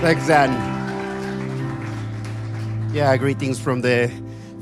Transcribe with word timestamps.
Thanks, 0.00 0.26
Dan. 0.26 0.50
Yeah, 2.94 3.14
greetings 3.18 3.60
from 3.60 3.82
the 3.82 4.10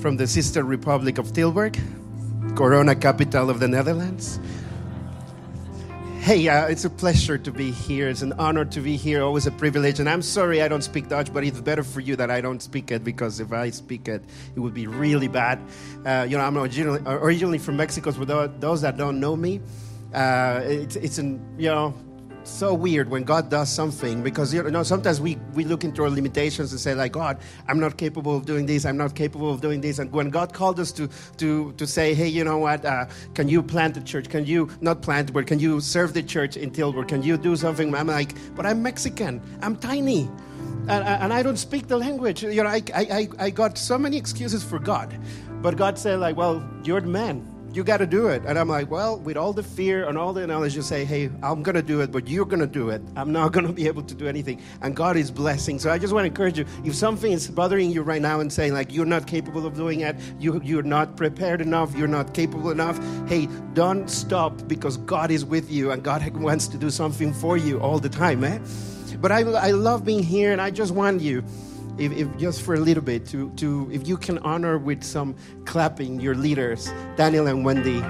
from 0.00 0.16
the 0.16 0.26
sister 0.26 0.64
republic 0.64 1.18
of 1.18 1.32
Tilburg, 1.32 1.78
Corona 2.56 2.96
capital 2.96 3.48
of 3.48 3.60
the 3.60 3.68
Netherlands. 3.68 4.40
Hey, 6.18 6.48
uh, 6.48 6.66
it's 6.66 6.84
a 6.84 6.90
pleasure 6.90 7.38
to 7.38 7.52
be 7.52 7.70
here. 7.70 8.08
It's 8.08 8.22
an 8.22 8.32
honor 8.32 8.64
to 8.64 8.80
be 8.80 8.96
here. 8.96 9.22
Always 9.22 9.46
a 9.46 9.52
privilege. 9.52 10.00
And 10.00 10.08
I'm 10.08 10.22
sorry 10.22 10.60
I 10.60 10.66
don't 10.66 10.82
speak 10.82 11.08
Dutch, 11.08 11.32
but 11.32 11.44
it's 11.44 11.60
better 11.60 11.84
for 11.84 12.00
you 12.00 12.16
that 12.16 12.32
I 12.32 12.40
don't 12.40 12.60
speak 12.60 12.90
it 12.90 13.04
because 13.04 13.38
if 13.38 13.52
I 13.52 13.70
speak 13.70 14.08
it, 14.08 14.24
it 14.56 14.58
would 14.58 14.74
be 14.74 14.88
really 14.88 15.28
bad. 15.28 15.60
Uh, 16.04 16.26
you 16.28 16.36
know, 16.36 16.42
I'm 16.42 16.58
originally, 16.58 17.00
originally 17.06 17.58
from 17.58 17.76
Mexico. 17.76 18.10
For 18.10 18.24
those 18.24 18.80
that 18.80 18.96
don't 18.96 19.20
know 19.20 19.36
me, 19.36 19.60
uh, 20.12 20.62
it's, 20.64 20.96
it's 20.96 21.18
an, 21.18 21.40
you 21.56 21.68
know, 21.68 21.94
so 22.48 22.74
weird 22.74 23.08
when 23.08 23.22
God 23.24 23.50
does 23.50 23.70
something 23.70 24.22
because 24.22 24.52
you 24.52 24.62
know 24.62 24.82
sometimes 24.82 25.20
we, 25.20 25.36
we 25.54 25.64
look 25.64 25.84
into 25.84 26.02
our 26.02 26.10
limitations 26.10 26.72
and 26.72 26.80
say 26.80 26.94
like 26.94 27.12
God 27.12 27.38
I'm 27.68 27.78
not 27.78 27.96
capable 27.96 28.36
of 28.36 28.46
doing 28.46 28.66
this 28.66 28.84
I'm 28.84 28.96
not 28.96 29.14
capable 29.14 29.52
of 29.52 29.60
doing 29.60 29.80
this. 29.80 29.98
And 29.98 30.10
when 30.10 30.30
God 30.30 30.52
called 30.52 30.80
us 30.80 30.90
to 30.92 31.08
to 31.36 31.72
to 31.72 31.86
say 31.86 32.14
hey 32.14 32.28
you 32.28 32.44
know 32.44 32.58
what 32.58 32.84
uh, 32.84 33.06
can 33.34 33.48
you 33.48 33.62
plant 33.62 33.94
the 33.94 34.00
church? 34.00 34.28
Can 34.28 34.46
you 34.46 34.68
not 34.80 35.02
plant 35.02 35.32
but 35.32 35.46
can 35.46 35.58
you 35.58 35.80
serve 35.80 36.14
the 36.14 36.22
church 36.22 36.56
in 36.56 36.70
Tilburg 36.70 37.08
can 37.08 37.22
you 37.22 37.36
do 37.36 37.54
something? 37.56 37.94
I'm 37.94 38.06
like 38.06 38.34
but 38.54 38.66
I'm 38.66 38.82
Mexican. 38.82 39.40
I'm 39.62 39.76
tiny. 39.76 40.28
And, 40.88 41.04
and 41.04 41.32
I 41.34 41.42
don't 41.42 41.58
speak 41.58 41.86
the 41.86 41.98
language. 41.98 42.42
You 42.42 42.62
know 42.62 42.70
I, 42.70 42.82
I, 42.94 43.28
I 43.38 43.50
got 43.50 43.76
so 43.78 43.98
many 43.98 44.16
excuses 44.16 44.64
for 44.64 44.78
God. 44.78 45.16
But 45.60 45.76
God 45.76 45.98
said 45.98 46.18
like 46.20 46.36
well 46.36 46.66
you're 46.84 47.00
the 47.00 47.08
man 47.08 47.57
you 47.72 47.84
got 47.84 47.98
to 47.98 48.06
do 48.06 48.28
it. 48.28 48.42
And 48.46 48.58
I'm 48.58 48.68
like, 48.68 48.90
well, 48.90 49.18
with 49.18 49.36
all 49.36 49.52
the 49.52 49.62
fear 49.62 50.08
and 50.08 50.16
all 50.16 50.32
the 50.32 50.46
knowledge, 50.46 50.74
you 50.74 50.82
say, 50.82 51.04
hey, 51.04 51.30
I'm 51.42 51.62
going 51.62 51.74
to 51.74 51.82
do 51.82 52.00
it, 52.00 52.10
but 52.10 52.28
you're 52.28 52.46
going 52.46 52.60
to 52.60 52.66
do 52.66 52.90
it. 52.90 53.02
I'm 53.16 53.32
not 53.32 53.52
going 53.52 53.66
to 53.66 53.72
be 53.72 53.86
able 53.86 54.02
to 54.02 54.14
do 54.14 54.26
anything. 54.26 54.60
And 54.80 54.96
God 54.96 55.16
is 55.16 55.30
blessing. 55.30 55.78
So 55.78 55.90
I 55.90 55.98
just 55.98 56.12
want 56.12 56.24
to 56.24 56.28
encourage 56.28 56.58
you 56.58 56.64
if 56.84 56.94
something 56.94 57.30
is 57.30 57.48
bothering 57.48 57.90
you 57.90 58.02
right 58.02 58.22
now 58.22 58.40
and 58.40 58.52
saying, 58.52 58.72
like, 58.72 58.92
you're 58.92 59.06
not 59.06 59.26
capable 59.26 59.66
of 59.66 59.74
doing 59.74 60.00
it, 60.00 60.16
you, 60.38 60.60
you're 60.62 60.82
not 60.82 61.16
prepared 61.16 61.60
enough, 61.60 61.94
you're 61.96 62.08
not 62.08 62.34
capable 62.34 62.70
enough, 62.70 62.98
hey, 63.28 63.48
don't 63.74 64.08
stop 64.08 64.66
because 64.66 64.96
God 64.98 65.30
is 65.30 65.44
with 65.44 65.70
you 65.70 65.90
and 65.90 66.02
God 66.02 66.26
wants 66.36 66.68
to 66.68 66.78
do 66.78 66.90
something 66.90 67.32
for 67.32 67.56
you 67.56 67.80
all 67.80 67.98
the 67.98 68.08
time, 68.08 68.44
eh? 68.44 68.58
But 69.20 69.32
I, 69.32 69.40
I 69.40 69.70
love 69.72 70.04
being 70.04 70.22
here 70.22 70.52
and 70.52 70.60
I 70.60 70.70
just 70.70 70.92
want 70.92 71.20
you 71.20 71.42
if, 71.98 72.12
if, 72.12 72.36
just 72.38 72.62
for 72.62 72.74
a 72.74 72.80
little 72.80 73.02
bit, 73.02 73.26
to, 73.28 73.50
to 73.56 73.88
if 73.92 74.06
you 74.06 74.16
can 74.16 74.38
honor 74.38 74.78
with 74.78 75.02
some 75.02 75.34
clapping 75.64 76.20
your 76.20 76.34
leaders, 76.34 76.90
Daniel 77.16 77.46
and 77.46 77.64
Wendy. 77.64 78.00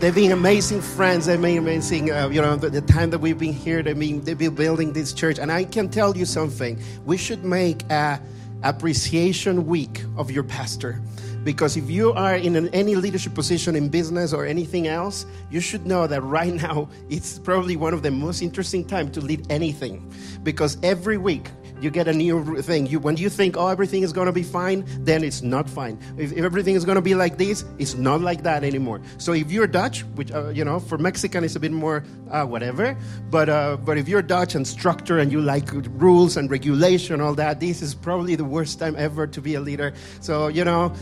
They've 0.00 0.14
been 0.14 0.32
amazing 0.32 0.82
friends. 0.82 1.26
They've 1.26 1.40
been 1.40 1.56
amazing. 1.56 2.10
Uh, 2.10 2.28
you 2.28 2.42
know, 2.42 2.56
the, 2.56 2.68
the, 2.68 2.82
time 2.82 3.10
that 3.10 3.20
we've 3.20 3.38
been 3.38 3.54
here, 3.54 3.82
they've 3.82 3.98
been, 3.98 4.20
they've 4.22 4.36
been 4.36 4.54
building 4.54 4.92
this 4.92 5.14
church. 5.14 5.38
And 5.38 5.50
I 5.50 5.64
can 5.64 5.88
tell 5.88 6.14
you 6.14 6.26
something. 6.26 6.78
We 7.06 7.16
should 7.16 7.42
make 7.42 7.90
a 7.90 8.20
appreciation 8.62 9.66
week 9.66 10.02
of 10.16 10.30
your 10.30 10.42
pastor. 10.42 11.00
Because 11.44 11.76
if 11.76 11.90
you 11.90 12.12
are 12.14 12.36
in 12.36 12.56
an, 12.56 12.68
any 12.68 12.96
leadership 12.96 13.34
position 13.34 13.76
in 13.76 13.88
business 13.88 14.32
or 14.32 14.46
anything 14.46 14.88
else, 14.88 15.26
you 15.50 15.60
should 15.60 15.86
know 15.86 16.06
that 16.06 16.22
right 16.22 16.54
now 16.66 16.88
it's 17.08 17.38
probably 17.38 17.76
one 17.76 17.94
of 17.94 18.02
the 18.02 18.10
most 18.10 18.42
interesting 18.42 18.84
times 18.84 19.12
to 19.12 19.20
lead 19.20 19.46
anything. 19.50 20.12
Because 20.42 20.78
every 20.82 21.18
week 21.18 21.50
you 21.80 21.90
get 21.90 22.08
a 22.08 22.12
new 22.12 22.62
thing. 22.62 22.86
You, 22.86 22.98
when 22.98 23.16
you 23.16 23.28
think, 23.28 23.56
oh, 23.56 23.68
everything 23.68 24.02
is 24.02 24.12
going 24.12 24.26
to 24.26 24.32
be 24.32 24.42
fine, 24.42 24.84
then 25.04 25.22
it's 25.22 25.42
not 25.42 25.68
fine. 25.68 25.98
If, 26.16 26.32
if 26.32 26.44
everything 26.44 26.76
is 26.76 26.84
going 26.84 26.96
to 26.96 27.02
be 27.02 27.14
like 27.14 27.36
this, 27.36 27.64
it's 27.78 27.94
not 27.94 28.20
like 28.20 28.42
that 28.44 28.64
anymore. 28.64 29.02
So 29.18 29.32
if 29.32 29.50
you're 29.50 29.66
Dutch, 29.66 30.00
which, 30.14 30.32
uh, 30.32 30.48
you 30.48 30.64
know, 30.64 30.80
for 30.80 30.98
Mexican, 30.98 31.44
it's 31.44 31.56
a 31.56 31.60
bit 31.60 31.72
more 31.72 32.04
uh, 32.30 32.44
whatever. 32.46 32.96
But, 33.30 33.48
uh, 33.48 33.76
but 33.76 33.98
if 33.98 34.08
you're 34.08 34.22
Dutch 34.22 34.54
and 34.54 34.66
structure 34.66 35.18
and 35.18 35.30
you 35.30 35.40
like 35.40 35.68
rules 35.72 36.36
and 36.36 36.50
regulation, 36.50 37.20
all 37.20 37.34
that, 37.34 37.60
this 37.60 37.82
is 37.82 37.94
probably 37.94 38.34
the 38.34 38.44
worst 38.44 38.78
time 38.78 38.94
ever 38.96 39.26
to 39.26 39.40
be 39.40 39.54
a 39.54 39.60
leader. 39.60 39.92
So, 40.20 40.48
you 40.48 40.64
know, 40.64 40.94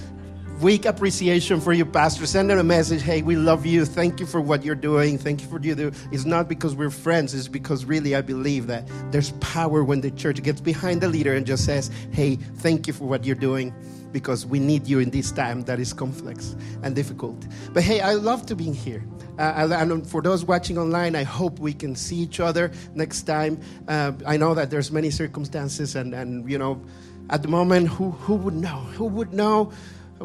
week 0.63 0.87
appreciation 0.87 1.61
for 1.61 1.73
you, 1.73 1.85
Pastor. 1.85 2.25
Send 2.25 2.49
them 2.49 2.59
a 2.59 2.63
message. 2.63 3.03
Hey, 3.03 3.21
we 3.21 3.35
love 3.35 3.67
you. 3.67 3.85
Thank 3.85 4.21
you 4.21 4.27
for 4.27 4.41
what 4.41 4.65
you're 4.65 4.77
doing. 4.77 5.19
Thank 5.19 5.41
you 5.41 5.49
for 5.49 5.55
what 5.55 5.65
you 5.65 5.75
do. 5.75 5.91
It's 6.13 6.25
not 6.25 6.49
because 6.49 6.77
we're 6.77 6.91
friends. 6.91 7.35
It's 7.35 7.49
because 7.49 7.85
really 7.85 8.15
I 8.15 8.21
believe 8.21 8.69
that 8.69 8.89
there's 9.11 9.33
power 9.41 9.83
when 9.83 10.01
the 10.01 10.13
church 10.13 10.41
gets 10.41 10.61
behind 10.61 11.01
the 11.01 11.09
leader 11.09 11.35
and 11.35 11.45
just 11.45 11.65
says, 11.65 11.91
"Hey, 12.13 12.37
thank 12.37 12.87
you 12.87 12.93
for 12.93 13.05
what 13.07 13.25
you're 13.25 13.35
doing." 13.35 13.75
Because 14.13 14.47
we 14.47 14.61
need 14.61 14.87
you 14.87 15.01
in 15.01 15.11
this 15.11 15.33
time 15.33 15.63
that 15.63 15.81
is 15.81 15.93
complex 15.93 16.55
and 16.83 16.95
difficult. 16.95 17.45
But 17.73 17.83
hey, 17.83 18.01
I 18.01 18.13
love 18.15 18.47
to 18.47 18.55
be 18.55 18.71
here. 18.71 19.03
Uh, 19.39 19.69
and 19.73 20.07
for 20.07 20.23
those 20.23 20.45
watching 20.45 20.79
online, 20.79 21.17
I 21.17 21.25
hope 21.25 21.59
we 21.59 21.73
can 21.73 21.97
see 21.97 22.17
each 22.17 22.39
other 22.39 22.71
next 22.95 23.23
time. 23.23 23.59
Uh, 23.89 24.13
I 24.27 24.37
know 24.37 24.55
that 24.55 24.71
there's 24.71 24.93
many 24.93 25.11
circumstances, 25.11 25.97
and, 25.97 26.15
and 26.15 26.49
you 26.49 26.59
know, 26.59 26.81
at 27.31 27.41
the 27.41 27.49
moment, 27.49 27.89
who, 27.89 28.11
who 28.11 28.35
would 28.35 28.55
know? 28.55 28.81
Who 28.99 29.07
would 29.07 29.33
know 29.33 29.73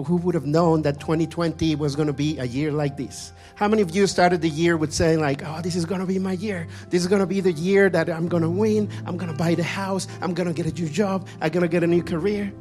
who 0.04 0.18
would 0.18 0.36
have 0.36 0.46
known 0.46 0.84
that 0.84 1.00
2020 1.00 1.76
was 1.76 1.96
going 1.96 2.08
to 2.08 2.14
be 2.14 2.38
a 2.38 2.46
year 2.46 2.72
like 2.72 2.98
this? 2.98 3.34
How 3.56 3.68
many 3.68 3.82
of 3.82 3.96
you 3.96 4.06
started 4.08 4.42
the 4.42 4.50
year 4.50 4.78
with 4.78 4.94
saying, 4.94 5.20
like, 5.20 5.42
oh, 5.44 5.62
this 5.62 5.76
is 5.76 5.86
going 5.86 6.02
to 6.02 6.06
be 6.06 6.20
my 6.20 6.34
year. 6.34 6.68
This 6.90 7.02
is 7.02 7.08
going 7.08 7.22
to 7.22 7.26
be 7.26 7.42
the 7.42 7.52
year 7.52 7.90
that 7.90 8.10
I'm 8.10 8.28
going 8.28 8.44
to 8.44 8.50
win. 8.50 8.90
I'm 9.06 9.18
going 9.18 9.32
to 9.32 9.38
buy 9.38 9.56
the 9.56 9.64
house. 9.64 10.08
I'm 10.22 10.34
going 10.34 10.48
to 10.48 10.54
get 10.54 10.72
a 10.72 10.82
new 10.82 10.90
job. 10.90 11.28
I'm 11.42 11.52
going 11.52 11.64
to 11.64 11.68
get 11.68 11.84
a 11.84 11.88
new 11.88 12.04
career. 12.04 12.54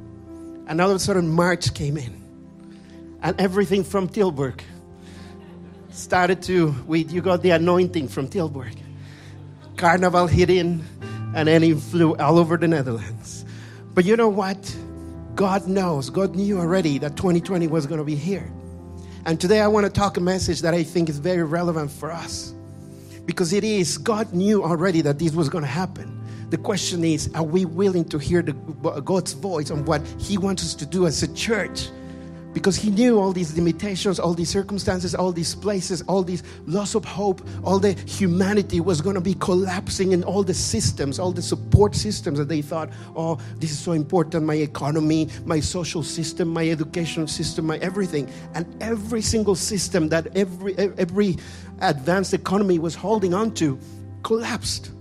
And 0.66 0.80
all 0.80 0.90
of 0.90 0.96
a 0.96 0.98
sudden, 0.98 1.28
March 1.28 1.74
came 1.74 1.96
in. 1.96 2.22
And 3.22 3.38
everything 3.40 3.84
from 3.84 4.08
Tilburg 4.08 4.60
started 5.90 6.42
to, 6.42 6.74
we, 6.86 7.04
you 7.04 7.20
got 7.20 7.42
the 7.42 7.50
anointing 7.50 8.08
from 8.08 8.28
Tilburg. 8.28 8.76
Carnival 9.76 10.26
hit 10.26 10.48
in, 10.50 10.84
and 11.34 11.48
then 11.48 11.62
it 11.62 11.78
flew 11.78 12.16
all 12.16 12.38
over 12.38 12.56
the 12.56 12.68
Netherlands. 12.68 13.44
But 13.94 14.04
you 14.04 14.16
know 14.16 14.28
what? 14.28 14.76
God 15.36 15.68
knows, 15.68 16.08
God 16.08 16.34
knew 16.34 16.58
already 16.58 16.96
that 16.96 17.14
2020 17.14 17.66
was 17.66 17.84
going 17.84 17.98
to 17.98 18.04
be 18.04 18.14
here. 18.14 18.50
And 19.26 19.38
today 19.38 19.60
I 19.60 19.68
want 19.68 19.84
to 19.84 19.92
talk 19.92 20.16
a 20.16 20.20
message 20.20 20.62
that 20.62 20.72
I 20.72 20.82
think 20.82 21.10
is 21.10 21.18
very 21.18 21.42
relevant 21.42 21.90
for 21.90 22.10
us. 22.10 22.54
Because 23.26 23.52
it 23.52 23.62
is, 23.62 23.98
God 23.98 24.32
knew 24.32 24.64
already 24.64 25.02
that 25.02 25.18
this 25.18 25.34
was 25.34 25.50
going 25.50 25.62
to 25.62 25.68
happen. 25.68 26.18
The 26.48 26.56
question 26.56 27.04
is, 27.04 27.30
are 27.34 27.42
we 27.42 27.66
willing 27.66 28.06
to 28.06 28.18
hear 28.18 28.40
the, 28.40 28.52
God's 29.04 29.34
voice 29.34 29.70
on 29.70 29.84
what 29.84 30.00
He 30.18 30.38
wants 30.38 30.64
us 30.64 30.74
to 30.76 30.86
do 30.86 31.06
as 31.06 31.22
a 31.22 31.28
church? 31.34 31.90
Because 32.56 32.74
he 32.74 32.88
knew 32.88 33.18
all 33.20 33.34
these 33.34 33.54
limitations, 33.54 34.18
all 34.18 34.32
these 34.32 34.48
circumstances, 34.48 35.14
all 35.14 35.30
these 35.30 35.54
places, 35.54 36.00
all 36.08 36.22
these 36.22 36.42
loss 36.64 36.94
of 36.94 37.04
hope, 37.04 37.46
all 37.62 37.78
the 37.78 37.92
humanity 38.08 38.80
was 38.80 39.02
going 39.02 39.14
to 39.14 39.20
be 39.20 39.34
collapsing 39.34 40.12
in 40.12 40.24
all 40.24 40.42
the 40.42 40.54
systems, 40.54 41.18
all 41.18 41.32
the 41.32 41.42
support 41.42 41.94
systems 41.94 42.38
that 42.38 42.48
they 42.48 42.62
thought, 42.62 42.88
oh, 43.14 43.38
this 43.56 43.70
is 43.70 43.78
so 43.78 43.92
important 43.92 44.42
my 44.46 44.54
economy, 44.54 45.28
my 45.44 45.60
social 45.60 46.02
system, 46.02 46.48
my 46.48 46.66
educational 46.70 47.26
system, 47.26 47.66
my 47.66 47.76
everything. 47.80 48.26
And 48.54 48.64
every 48.82 49.20
single 49.20 49.54
system 49.54 50.08
that 50.08 50.34
every, 50.34 50.78
every 50.78 51.36
advanced 51.82 52.32
economy 52.32 52.78
was 52.78 52.94
holding 52.94 53.34
on 53.34 53.52
to 53.56 53.78
collapsed. 54.22 54.92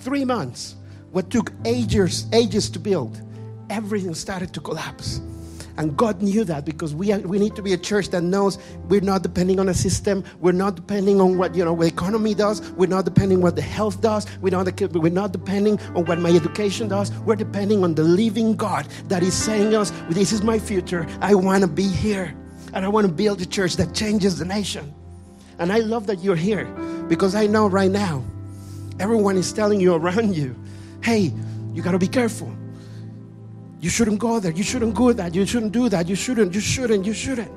Three 0.00 0.24
months, 0.24 0.76
what 1.12 1.28
took 1.28 1.52
ages, 1.66 2.24
ages 2.32 2.70
to 2.70 2.78
build, 2.78 3.20
everything 3.68 4.14
started 4.14 4.54
to 4.54 4.60
collapse. 4.62 5.20
And 5.76 5.96
God 5.96 6.22
knew 6.22 6.44
that 6.44 6.64
because 6.64 6.94
we, 6.94 7.10
are, 7.12 7.18
we 7.18 7.38
need 7.38 7.56
to 7.56 7.62
be 7.62 7.72
a 7.72 7.78
church 7.78 8.10
that 8.10 8.22
knows 8.22 8.58
we're 8.88 9.00
not 9.00 9.22
depending 9.22 9.58
on 9.58 9.68
a 9.68 9.74
system. 9.74 10.24
We're 10.40 10.52
not 10.52 10.76
depending 10.76 11.20
on 11.20 11.36
what 11.36 11.54
you 11.54 11.64
know 11.64 11.74
the 11.74 11.86
economy 11.86 12.34
does. 12.34 12.70
We're 12.72 12.88
not 12.88 13.04
depending 13.04 13.38
on 13.38 13.42
what 13.42 13.56
the 13.56 13.62
health 13.62 14.00
does. 14.00 14.26
We're 14.40 14.50
not, 14.50 14.80
we're 14.92 15.10
not 15.10 15.32
depending 15.32 15.80
on 15.96 16.04
what 16.04 16.20
my 16.20 16.30
education 16.30 16.88
does. 16.88 17.12
We're 17.20 17.36
depending 17.36 17.82
on 17.82 17.94
the 17.94 18.04
living 18.04 18.54
God 18.54 18.86
that 19.08 19.22
is 19.22 19.34
saying 19.34 19.74
us, 19.74 19.90
this 20.10 20.32
is 20.32 20.42
my 20.42 20.58
future. 20.58 21.06
I 21.20 21.34
want 21.34 21.62
to 21.62 21.68
be 21.68 21.88
here. 21.88 22.36
And 22.72 22.84
I 22.84 22.88
want 22.88 23.06
to 23.06 23.12
build 23.12 23.40
a 23.40 23.46
church 23.46 23.76
that 23.76 23.94
changes 23.94 24.38
the 24.38 24.44
nation. 24.44 24.92
And 25.58 25.72
I 25.72 25.78
love 25.78 26.06
that 26.06 26.22
you're 26.22 26.36
here 26.36 26.66
because 27.08 27.34
I 27.34 27.46
know 27.46 27.68
right 27.68 27.90
now 27.90 28.24
everyone 29.00 29.36
is 29.36 29.52
telling 29.52 29.80
you 29.80 29.94
around 29.94 30.36
you, 30.36 30.56
hey, 31.02 31.32
you 31.72 31.82
got 31.82 31.92
to 31.92 31.98
be 31.98 32.08
careful. 32.08 32.52
You 33.84 33.90
shouldn't 33.90 34.18
go 34.18 34.40
there. 34.40 34.50
You 34.50 34.62
shouldn't 34.62 34.94
go 34.94 35.12
that. 35.12 35.34
You 35.34 35.44
shouldn't 35.44 35.72
do 35.72 35.90
that. 35.90 36.08
You 36.08 36.14
shouldn't. 36.14 36.54
You 36.54 36.60
shouldn't. 36.62 37.04
You 37.04 37.12
shouldn't. 37.12 37.52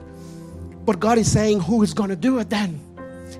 But 0.85 0.99
God 0.99 1.17
is 1.17 1.31
saying, 1.31 1.61
who 1.61 1.83
is 1.83 1.93
going 1.93 2.09
to 2.09 2.17
do 2.17 2.37
it 2.39 2.49
then? 2.49 2.81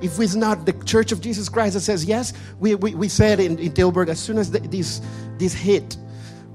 If 0.02 0.18
it's 0.22 0.36
not 0.36 0.66
the 0.66 0.72
Church 0.86 1.12
of 1.12 1.20
Jesus 1.20 1.50
Christ 1.50 1.74
that 1.74 1.82
says 1.82 2.06
yes, 2.06 2.32
we, 2.62 2.76
we, 2.76 2.96
we 2.96 3.10
said 3.10 3.42
in, 3.42 3.60
in 3.60 3.74
Tilburg, 3.74 4.08
as 4.08 4.22
soon 4.22 4.38
as 4.38 4.52
the, 4.52 4.60
this, 4.60 5.02
this 5.38 5.54
hit, 5.54 5.98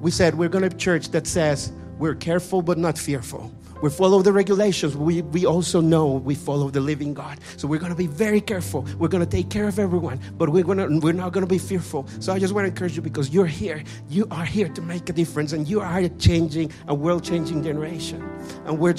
we 0.01 0.11
said 0.11 0.35
we're 0.35 0.49
going 0.49 0.63
to 0.63 0.71
have 0.71 0.79
church 0.79 1.11
that 1.11 1.27
says 1.27 1.71
we're 1.99 2.15
careful 2.15 2.63
but 2.63 2.79
not 2.79 2.97
fearful. 2.97 3.53
We 3.83 3.91
follow 3.91 4.23
the 4.23 4.33
regulations. 4.33 4.97
We, 4.97 5.23
we 5.23 5.45
also 5.45 5.81
know 5.81 6.07
we 6.07 6.37
follow 6.37 6.71
the 6.71 6.81
living 6.81 7.15
God. 7.15 7.41
So 7.57 7.67
we're 7.67 7.81
going 7.81 7.91
to 7.91 7.97
be 7.97 8.07
very 8.07 8.41
careful. 8.41 8.87
We're 8.97 9.09
going 9.09 9.25
to 9.25 9.31
take 9.31 9.51
care 9.51 9.67
of 9.67 9.81
everyone, 9.81 10.21
but 10.39 10.49
we're, 10.49 10.63
gonna, 10.63 10.89
we're 11.01 11.13
not 11.13 11.33
going 11.33 11.45
to 11.45 11.51
be 11.51 11.59
fearful. 11.59 12.07
So 12.21 12.33
I 12.33 12.39
just 12.39 12.55
want 12.55 12.65
to 12.65 12.69
encourage 12.69 12.95
you 12.95 13.03
because 13.03 13.31
you're 13.31 13.45
here. 13.45 13.83
You 14.09 14.29
are 14.31 14.45
here 14.45 14.69
to 14.69 14.81
make 14.81 15.09
a 15.09 15.13
difference, 15.13 15.53
and 15.53 15.67
you 15.69 15.81
are 15.81 15.99
a 15.99 16.09
changing 16.09 16.73
a 16.87 16.95
world 16.95 17.25
changing 17.25 17.65
generation, 17.65 18.23
and 18.67 18.79
we're 18.79 18.95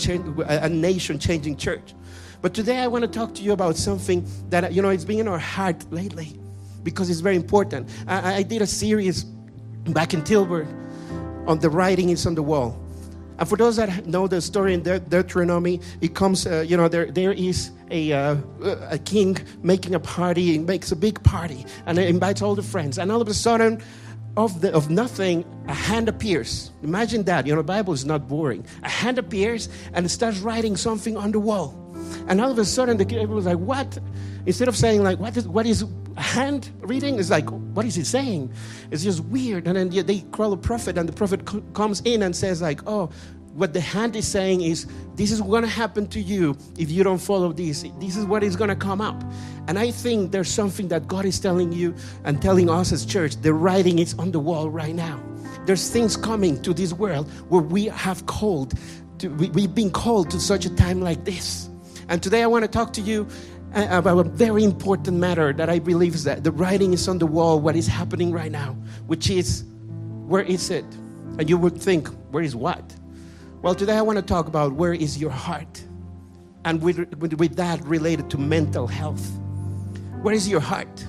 a 0.48 0.68
nation 0.68 1.18
changing 1.18 1.56
church. 1.56 1.96
But 2.42 2.54
today 2.54 2.80
I 2.80 2.88
want 2.88 3.04
to 3.04 3.08
talk 3.08 3.34
to 3.36 3.42
you 3.42 3.54
about 3.54 3.78
something 3.78 4.28
that, 4.50 4.74
you 4.74 4.82
know, 4.82 4.90
it's 4.90 5.06
been 5.06 5.20
in 5.20 5.30
our 5.30 5.40
heart 5.40 5.90
lately 5.94 6.38
because 6.84 7.10
it's 7.10 7.22
very 7.22 7.38
important. 7.38 7.90
I, 8.06 8.36
I 8.36 8.44
did 8.44 8.62
a 8.62 8.68
series 8.68 9.24
back 9.24 10.14
in 10.14 10.24
Tilburg 10.24 10.68
on 11.48 11.60
the 11.60 11.70
writing 11.70 12.10
is 12.10 12.26
on 12.26 12.36
the 12.36 12.44
wall. 12.44 12.83
And 13.40 13.50
for 13.50 13.58
those 13.58 13.78
that 13.78 14.06
know 14.06 14.28
the 14.28 14.42
story 14.42 14.74
in 14.74 14.84
Deuteronomy, 14.84 15.80
it 16.02 16.16
comes, 16.16 16.46
uh, 16.46 16.66
you 16.68 16.78
know, 16.78 16.88
there, 16.88 17.12
there 17.12 17.32
is 17.32 17.72
a, 17.90 18.12
uh, 18.12 18.36
a 18.90 19.00
king 19.00 19.38
making 19.64 19.96
a 19.96 20.00
party, 20.00 20.54
he 20.54 20.58
makes 20.60 20.92
a 20.92 20.96
big 20.96 21.22
party, 21.24 21.66
and 21.86 21.98
he 21.98 22.08
invites 22.08 22.42
all 22.42 22.56
the 22.56 22.64
friends. 22.64 22.98
And 22.98 23.12
all 23.12 23.22
of 23.22 23.28
a 23.28 23.34
sudden, 23.34 23.82
of, 24.36 24.62
the, 24.62 24.74
of 24.74 24.90
nothing, 24.90 25.46
a 25.68 25.74
hand 25.74 26.10
appears. 26.10 26.72
Imagine 26.82 27.24
that. 27.24 27.46
You 27.46 27.54
know, 27.54 27.62
the 27.62 27.68
Bible 27.68 27.94
is 27.94 28.06
not 28.06 28.28
boring. 28.28 28.66
A 28.84 28.90
hand 28.90 29.20
appears 29.20 29.70
and 29.94 30.10
starts 30.10 30.40
writing 30.40 30.76
something 30.76 31.16
on 31.18 31.32
the 31.32 31.40
wall. 31.40 31.80
And 32.28 32.42
all 32.42 32.52
of 32.52 32.58
a 32.58 32.66
sudden, 32.66 32.98
the 32.98 33.06
kid 33.06 33.30
was 33.30 33.46
like, 33.46 33.58
What? 33.58 34.00
Instead 34.46 34.68
of 34.68 34.76
saying, 34.76 35.04
like, 35.04 35.20
what 35.20 35.38
is, 35.38 35.48
what 35.48 35.66
is 35.66 35.86
hand 36.18 36.72
reading? 36.82 37.16
is 37.16 37.30
like, 37.30 37.50
What 37.50 37.86
is 37.86 37.96
he 37.96 38.04
saying? 38.04 38.52
It's 38.92 39.04
just 39.04 39.24
weird. 39.26 39.68
And 39.68 39.78
then 39.78 40.06
they 40.06 40.20
call 40.32 40.54
a 40.54 40.58
prophet, 40.58 40.98
and 40.98 41.08
the 41.08 41.14
prophet 41.14 41.42
comes 41.74 42.02
in 42.02 42.24
and 42.24 42.36
says, 42.36 42.62
like, 42.62 42.82
Oh, 42.88 43.10
what 43.54 43.74
the 43.74 43.82
hand 43.82 44.16
is 44.16 44.28
saying 44.28 44.62
is 44.62 44.88
this 45.16 45.32
is 45.32 45.40
going 45.42 45.62
to 45.62 45.70
happen 45.70 46.08
to 46.08 46.20
you 46.20 46.58
if 46.78 46.90
you 46.90 47.04
don't 47.04 47.20
follow 47.20 47.54
this 47.54 47.86
this 48.00 48.18
is 48.18 48.26
what 48.26 48.44
is 48.44 48.56
going 48.56 48.70
to 48.70 48.76
come 48.76 49.00
up 49.00 49.24
and 49.68 49.78
i 49.78 49.92
think 49.92 50.32
there's 50.32 50.50
something 50.50 50.88
that 50.88 51.08
god 51.08 51.24
is 51.24 51.40
telling 51.40 51.72
you 51.72 51.94
and 52.24 52.42
telling 52.42 52.70
us 52.70 52.92
as 52.92 53.06
church 53.06 53.36
the 53.38 53.54
writing 53.54 54.00
is 54.00 54.16
on 54.16 54.32
the 54.32 54.40
wall 54.40 54.70
right 54.70 54.96
now 54.96 55.22
there's 55.66 55.90
things 55.90 56.18
coming 56.18 56.60
to 56.62 56.74
this 56.74 56.94
world 56.94 57.30
where 57.50 57.62
we 57.62 57.86
have 57.86 58.26
called 58.26 58.74
to, 59.20 59.30
we, 59.30 59.50
we've 59.50 59.76
been 59.76 59.92
called 59.92 60.32
to 60.32 60.40
such 60.40 60.66
a 60.66 60.76
time 60.76 61.00
like 61.00 61.24
this 61.24 61.70
and 62.10 62.24
today 62.24 62.42
i 62.42 62.48
want 62.48 62.64
to 62.64 62.68
talk 62.68 62.92
to 62.92 63.02
you 63.02 63.28
about 63.74 64.26
a 64.26 64.30
very 64.30 64.64
important 64.64 65.18
matter 65.18 65.52
that 65.54 65.70
i 65.70 65.80
believe 65.80 66.14
is 66.14 66.24
that 66.24 66.44
the 66.44 66.52
writing 66.52 66.94
is 66.94 67.08
on 67.08 67.18
the 67.18 67.26
wall 67.26 67.60
what 67.60 67.76
is 67.76 67.88
happening 67.88 68.32
right 68.32 68.52
now 68.52 68.74
which 69.08 69.30
is 69.30 69.64
where 70.28 70.44
is 70.44 70.70
it 70.70 70.86
and 71.40 71.50
you 71.50 71.58
would 71.58 71.78
think 71.78 72.08
where 72.32 72.44
is 72.44 72.56
what 72.56 72.96
well, 73.64 73.74
today 73.74 73.96
I 73.96 74.02
want 74.02 74.18
to 74.18 74.22
talk 74.22 74.48
about 74.48 74.74
where 74.74 74.94
is 74.94 75.18
your 75.18 75.32
heart? 75.32 75.82
And 76.66 76.82
with, 76.82 76.98
with, 77.16 77.36
with 77.36 77.56
that 77.56 77.82
related 77.86 78.30
to 78.32 78.38
mental 78.38 78.88
health. 78.88 79.26
Where 80.22 80.34
is 80.34 80.50
your 80.50 80.60
heart? 80.60 81.08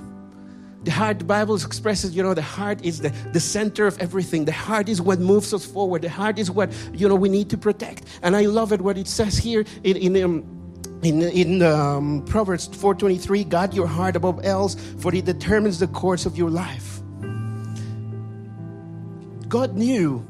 The 0.85 0.93
heart, 0.93 1.19
the 1.19 1.25
Bible 1.25 1.57
expresses, 1.57 2.15
you 2.15 2.23
know, 2.23 2.33
the 2.33 2.43
heart 2.43 2.85
is 2.85 3.01
the, 3.01 3.09
the 3.33 3.41
center 3.41 3.89
of 3.89 3.99
everything. 3.99 4.45
The 4.45 4.53
heart 4.53 4.89
is 4.89 5.03
what 5.03 5.19
moves 5.19 5.53
us 5.53 5.67
forward. 5.67 6.03
The 6.03 6.11
heart 6.11 6.39
is 6.39 6.49
what, 6.49 6.71
you 6.93 7.09
know, 7.09 7.17
we 7.17 7.29
need 7.29 7.51
to 7.51 7.59
protect. 7.59 8.05
And 8.23 8.37
I 8.37 8.43
love 8.43 8.73
it 8.73 8.81
what 8.81 8.99
it 8.99 9.09
says 9.09 9.37
here 9.37 9.65
in, 9.83 9.97
in 9.97 10.23
um, 10.23 10.64
in, 11.05 11.23
in 11.23 11.63
um, 11.63 12.25
Proverbs 12.27 12.69
4:23, 12.69 13.49
guard 13.49 13.75
your 13.75 13.87
heart 13.87 14.17
above 14.17 14.45
else, 14.45 14.75
for 14.99 15.15
it 15.15 15.25
determines 15.25 15.79
the 15.79 15.89
course 15.89 16.27
of 16.27 16.37
your 16.37 16.51
life. 16.51 17.01
God 19.49 19.75
knew 19.75 20.27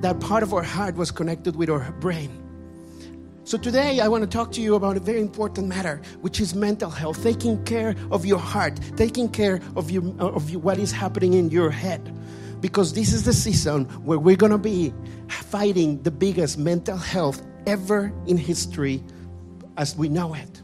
that 0.00 0.20
part 0.20 0.42
of 0.42 0.52
our 0.52 0.62
heart 0.62 0.96
was 0.96 1.10
connected 1.10 1.56
with 1.56 1.70
our 1.70 1.92
brain. 2.00 2.30
So 3.44 3.56
today 3.56 4.00
I 4.00 4.08
want 4.08 4.22
to 4.22 4.28
talk 4.28 4.50
to 4.52 4.60
you 4.60 4.74
about 4.74 4.96
a 4.96 5.00
very 5.00 5.20
important 5.20 5.68
matter, 5.68 6.02
which 6.20 6.40
is 6.40 6.54
mental 6.54 6.90
health, 6.90 7.22
taking 7.22 7.62
care 7.64 7.94
of 8.10 8.26
your 8.26 8.40
heart, 8.40 8.80
taking 8.96 9.28
care 9.28 9.60
of, 9.76 9.88
you, 9.88 10.16
of 10.18 10.50
you, 10.50 10.58
what 10.58 10.78
is 10.78 10.90
happening 10.90 11.34
in 11.34 11.50
your 11.50 11.70
head. 11.70 12.12
Because 12.60 12.92
this 12.92 13.12
is 13.12 13.24
the 13.24 13.32
season 13.32 13.84
where 14.04 14.18
we're 14.18 14.34
going 14.34 14.50
to 14.50 14.58
be 14.58 14.92
fighting 15.28 16.02
the 16.02 16.10
biggest 16.10 16.58
mental 16.58 16.96
health 16.96 17.40
ever 17.66 18.12
in 18.26 18.36
history 18.36 19.00
as 19.76 19.96
we 19.96 20.08
know 20.08 20.34
it. 20.34 20.62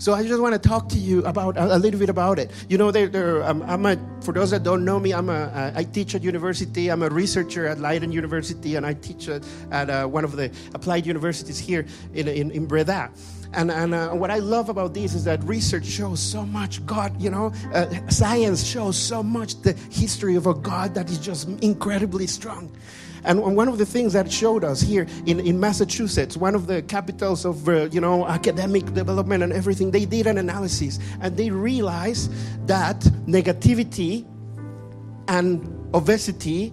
So 0.00 0.14
I 0.14 0.26
just 0.26 0.40
want 0.40 0.54
to 0.54 0.68
talk 0.68 0.88
to 0.90 0.98
you 0.98 1.22
about 1.26 1.58
a, 1.58 1.76
little 1.76 2.00
bit 2.00 2.08
about 2.08 2.38
it. 2.38 2.50
You 2.70 2.78
know, 2.78 2.90
there, 2.90 3.06
there, 3.06 3.44
um, 3.44 3.60
I'm 3.64 3.84
a, 3.84 3.98
for 4.22 4.32
those 4.32 4.50
that 4.50 4.62
don't 4.62 4.82
know 4.82 4.98
me, 4.98 5.12
I'm 5.12 5.28
a, 5.28 5.72
I 5.76 5.84
teach 5.84 6.14
at 6.14 6.22
university. 6.22 6.88
I'm 6.88 7.02
a 7.02 7.10
researcher 7.10 7.66
at 7.66 7.78
Leiden 7.78 8.10
University, 8.10 8.76
and 8.76 8.86
I 8.86 8.94
teach 8.94 9.28
at, 9.28 9.44
at 9.70 9.90
uh, 9.90 10.06
one 10.06 10.24
of 10.24 10.36
the 10.36 10.50
applied 10.72 11.04
universities 11.04 11.58
here 11.58 11.84
in, 12.14 12.28
in, 12.28 12.50
in 12.50 12.64
Breda. 12.64 13.10
And, 13.52 13.70
and 13.70 13.92
uh, 13.92 14.10
what 14.12 14.30
I 14.30 14.38
love 14.38 14.70
about 14.70 14.94
this 14.94 15.12
is 15.12 15.24
that 15.24 15.44
research 15.44 15.84
shows 15.84 16.18
so 16.18 16.46
much 16.46 16.84
God, 16.86 17.20
you 17.20 17.28
know, 17.28 17.52
uh, 17.74 17.86
science 18.08 18.64
shows 18.64 18.96
so 18.96 19.22
much 19.22 19.60
the 19.60 19.74
history 19.90 20.34
of 20.36 20.46
a 20.46 20.54
God 20.54 20.94
that 20.94 21.10
is 21.10 21.18
just 21.18 21.46
incredibly 21.60 22.26
strong. 22.26 22.74
And 23.24 23.56
one 23.56 23.68
of 23.68 23.78
the 23.78 23.86
things 23.86 24.12
that 24.14 24.30
showed 24.30 24.64
us 24.64 24.80
here 24.80 25.06
in, 25.26 25.40
in 25.40 25.60
Massachusetts, 25.60 26.36
one 26.36 26.54
of 26.54 26.66
the 26.66 26.82
capitals 26.82 27.44
of 27.44 27.68
uh, 27.68 27.88
you 27.90 28.00
know 28.00 28.26
academic 28.26 28.92
development 28.94 29.42
and 29.42 29.52
everything, 29.52 29.90
they 29.90 30.04
did 30.04 30.26
an 30.26 30.38
analysis 30.38 30.98
and 31.20 31.36
they 31.36 31.50
realized 31.50 32.32
that 32.66 33.00
negativity 33.26 34.26
and 35.28 35.62
obesity, 35.94 36.72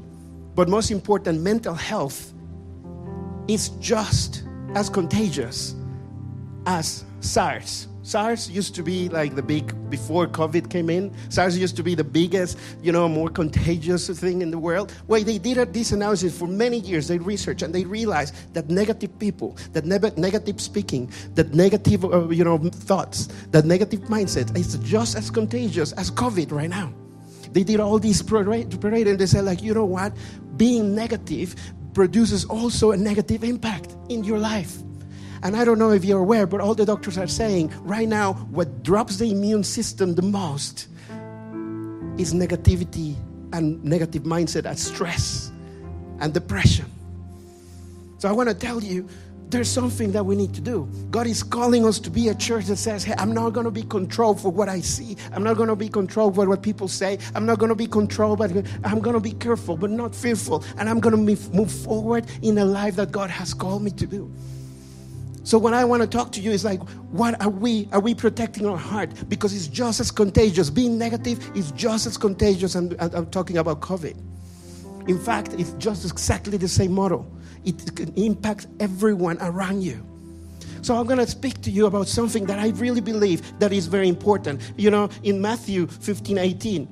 but 0.55 0.67
most 0.69 0.91
important, 0.91 1.41
mental 1.41 1.73
health, 1.73 2.33
is 3.47 3.69
just 3.79 4.43
as 4.75 4.89
contagious 4.89 5.75
as 6.65 7.05
SARS 7.21 7.86
SARS 8.07 8.49
used 8.49 8.73
to 8.75 8.83
be 8.83 9.09
like 9.09 9.35
the 9.35 9.41
big, 9.41 9.75
before 9.89 10.27
COVID 10.27 10.69
came 10.69 10.89
in, 10.89 11.13
SARS 11.27 11.57
used 11.57 11.75
to 11.75 11.83
be 11.83 11.93
the 11.93 12.05
biggest, 12.05 12.57
you 12.81 12.93
know, 12.93 13.09
more 13.09 13.27
contagious 13.27 14.07
thing 14.07 14.41
in 14.41 14.49
the 14.49 14.57
world. 14.57 14.93
Well, 15.07 15.21
they 15.21 15.37
did 15.37 15.73
this 15.73 15.91
analysis 15.91 16.39
for 16.39 16.47
many 16.47 16.79
years. 16.79 17.09
They 17.09 17.17
researched 17.17 17.63
and 17.63 17.75
they 17.75 17.83
realized 17.83 18.33
that 18.53 18.69
negative 18.69 19.19
people, 19.19 19.57
that 19.73 19.83
ne- 19.83 20.13
negative 20.15 20.61
speaking, 20.61 21.11
that 21.35 21.53
negative, 21.53 22.05
uh, 22.05 22.29
you 22.29 22.45
know, 22.45 22.57
thoughts, 22.57 23.27
that 23.51 23.65
negative 23.65 23.99
mindset 24.03 24.57
is 24.57 24.77
just 24.77 25.17
as 25.17 25.29
contagious 25.29 25.91
as 25.91 26.09
COVID 26.09 26.53
right 26.53 26.69
now. 26.69 26.93
They 27.51 27.65
did 27.65 27.81
all 27.81 27.99
these 27.99 28.21
parade, 28.21 28.79
parade 28.79 29.09
and 29.09 29.19
they 29.19 29.25
said, 29.25 29.43
like, 29.43 29.61
you 29.61 29.73
know 29.73 29.83
what? 29.83 30.13
Being 30.55 30.95
negative 30.95 31.55
produces 31.93 32.45
also 32.45 32.91
a 32.91 32.97
negative 32.97 33.43
impact 33.43 33.97
in 34.07 34.23
your 34.23 34.39
life. 34.39 34.77
And 35.43 35.55
I 35.55 35.65
don't 35.65 35.79
know 35.79 35.91
if 35.91 36.03
you're 36.05 36.19
aware, 36.19 36.47
but 36.47 36.61
all 36.61 36.75
the 36.75 36.85
doctors 36.85 37.17
are 37.17 37.27
saying 37.27 37.73
right 37.81 38.07
now 38.07 38.33
what 38.33 38.83
drops 38.83 39.17
the 39.17 39.31
immune 39.31 39.63
system 39.63 40.15
the 40.15 40.21
most 40.21 40.87
is 42.17 42.33
negativity 42.33 43.15
and 43.53 43.83
negative 43.83 44.23
mindset 44.23 44.65
and 44.65 44.77
stress 44.77 45.51
and 46.19 46.33
depression. 46.33 46.85
So 48.17 48.27
I 48.27 48.31
want 48.31 48.49
to 48.49 48.55
tell 48.55 48.83
you 48.83 49.07
there's 49.49 49.69
something 49.69 50.11
that 50.11 50.25
we 50.25 50.35
need 50.35 50.53
to 50.55 50.61
do. 50.61 50.89
God 51.09 51.25
is 51.25 51.41
calling 51.41 51.85
us 51.85 51.99
to 51.99 52.09
be 52.09 52.27
a 52.27 52.35
church 52.35 52.65
that 52.65 52.75
says, 52.77 53.03
Hey, 53.03 53.13
I'm 53.17 53.33
not 53.33 53.51
going 53.51 53.63
to 53.63 53.71
be 53.71 53.83
controlled 53.83 54.41
for 54.41 54.49
what 54.49 54.67
I 54.67 54.81
see. 54.81 55.15
I'm 55.31 55.43
not 55.43 55.55
going 55.55 55.69
to 55.69 55.75
be 55.75 55.87
controlled 55.87 56.35
by 56.35 56.45
what 56.45 56.61
people 56.61 56.87
say. 56.87 57.17
I'm 57.33 57.45
not 57.45 57.59
going 57.59 57.69
to 57.69 57.75
be 57.75 57.87
controlled, 57.87 58.39
but 58.39 58.51
I'm 58.83 58.99
going 58.99 59.13
to 59.13 59.21
be 59.21 59.31
careful, 59.31 59.77
but 59.77 59.89
not 59.89 60.13
fearful. 60.13 60.65
And 60.77 60.89
I'm 60.89 60.99
going 60.99 61.15
to 61.15 61.51
move 61.53 61.71
forward 61.71 62.25
in 62.41 62.57
a 62.57 62.65
life 62.65 62.97
that 62.97 63.11
God 63.11 63.29
has 63.29 63.53
called 63.53 63.83
me 63.83 63.91
to 63.91 64.05
do. 64.05 64.31
So 65.47 65.57
when 65.57 65.73
I 65.73 65.85
want 65.85 66.01
to 66.01 66.09
talk 66.09 66.33
to 66.33 66.41
you, 66.41 66.51
it's 66.51 66.65
like, 66.65 66.83
what 67.09 67.41
are 67.41 67.49
we? 67.49 67.87
Are 67.93 68.01
we 68.01 68.13
protecting 68.13 68.65
our 68.65 68.75
heart? 68.75 69.11
Because 69.29 69.53
it's 69.53 69.67
just 69.67 70.01
as 70.01 70.11
contagious. 70.11 70.69
Being 70.69 70.97
negative 70.97 71.39
is 71.55 71.71
just 71.71 72.05
as 72.05 72.17
contagious. 72.17 72.75
And 72.75 72.97
I'm 72.99 73.27
talking 73.27 73.57
about 73.57 73.79
COVID. 73.79 74.17
In 75.07 75.17
fact, 75.17 75.53
it's 75.53 75.71
just 75.77 76.03
exactly 76.03 76.57
the 76.57 76.67
same 76.67 76.91
model. 76.91 77.25
It 77.63 77.95
can 77.95 78.13
impact 78.15 78.67
everyone 78.81 79.37
around 79.39 79.83
you. 79.83 80.05
So 80.81 80.97
I'm 80.97 81.05
going 81.05 81.19
to 81.19 81.27
speak 81.27 81.61
to 81.61 81.71
you 81.71 81.85
about 81.85 82.09
something 82.09 82.45
that 82.47 82.59
I 82.59 82.71
really 82.71 82.99
believe 82.99 83.57
that 83.59 83.71
is 83.71 83.87
very 83.87 84.09
important. 84.09 84.59
You 84.75 84.91
know, 84.91 85.09
in 85.23 85.41
Matthew 85.41 85.87
15, 85.87 86.39
18, 86.39 86.89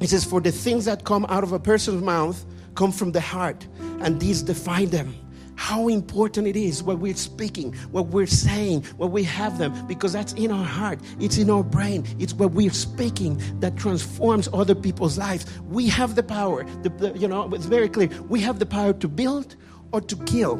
it 0.00 0.08
says, 0.08 0.24
For 0.24 0.40
the 0.40 0.50
things 0.50 0.86
that 0.86 1.04
come 1.04 1.26
out 1.28 1.44
of 1.44 1.52
a 1.52 1.58
person's 1.58 2.02
mouth 2.02 2.42
come 2.74 2.90
from 2.90 3.12
the 3.12 3.20
heart, 3.20 3.66
and 4.00 4.18
these 4.18 4.40
define 4.40 4.88
them 4.88 5.14
how 5.56 5.88
important 5.88 6.46
it 6.46 6.56
is 6.56 6.82
what 6.82 6.98
we're 6.98 7.14
speaking, 7.14 7.72
what 7.90 8.08
we're 8.08 8.26
saying, 8.26 8.82
what 8.96 9.10
we 9.10 9.22
have 9.24 9.58
them, 9.58 9.86
because 9.86 10.12
that's 10.12 10.32
in 10.34 10.50
our 10.50 10.64
heart, 10.64 10.98
it's 11.20 11.38
in 11.38 11.50
our 11.50 11.62
brain, 11.62 12.04
it's 12.18 12.34
what 12.34 12.52
we're 12.52 12.70
speaking 12.70 13.40
that 13.60 13.76
transforms 13.76 14.48
other 14.52 14.74
people's 14.74 15.18
lives. 15.18 15.46
We 15.68 15.88
have 15.88 16.14
the 16.14 16.22
power, 16.22 16.64
the, 16.82 16.88
the, 16.90 17.18
you 17.18 17.28
know, 17.28 17.52
it's 17.54 17.66
very 17.66 17.88
clear. 17.88 18.08
We 18.28 18.40
have 18.40 18.58
the 18.58 18.66
power 18.66 18.92
to 18.92 19.08
build 19.08 19.56
or 19.92 20.00
to 20.00 20.16
kill 20.24 20.56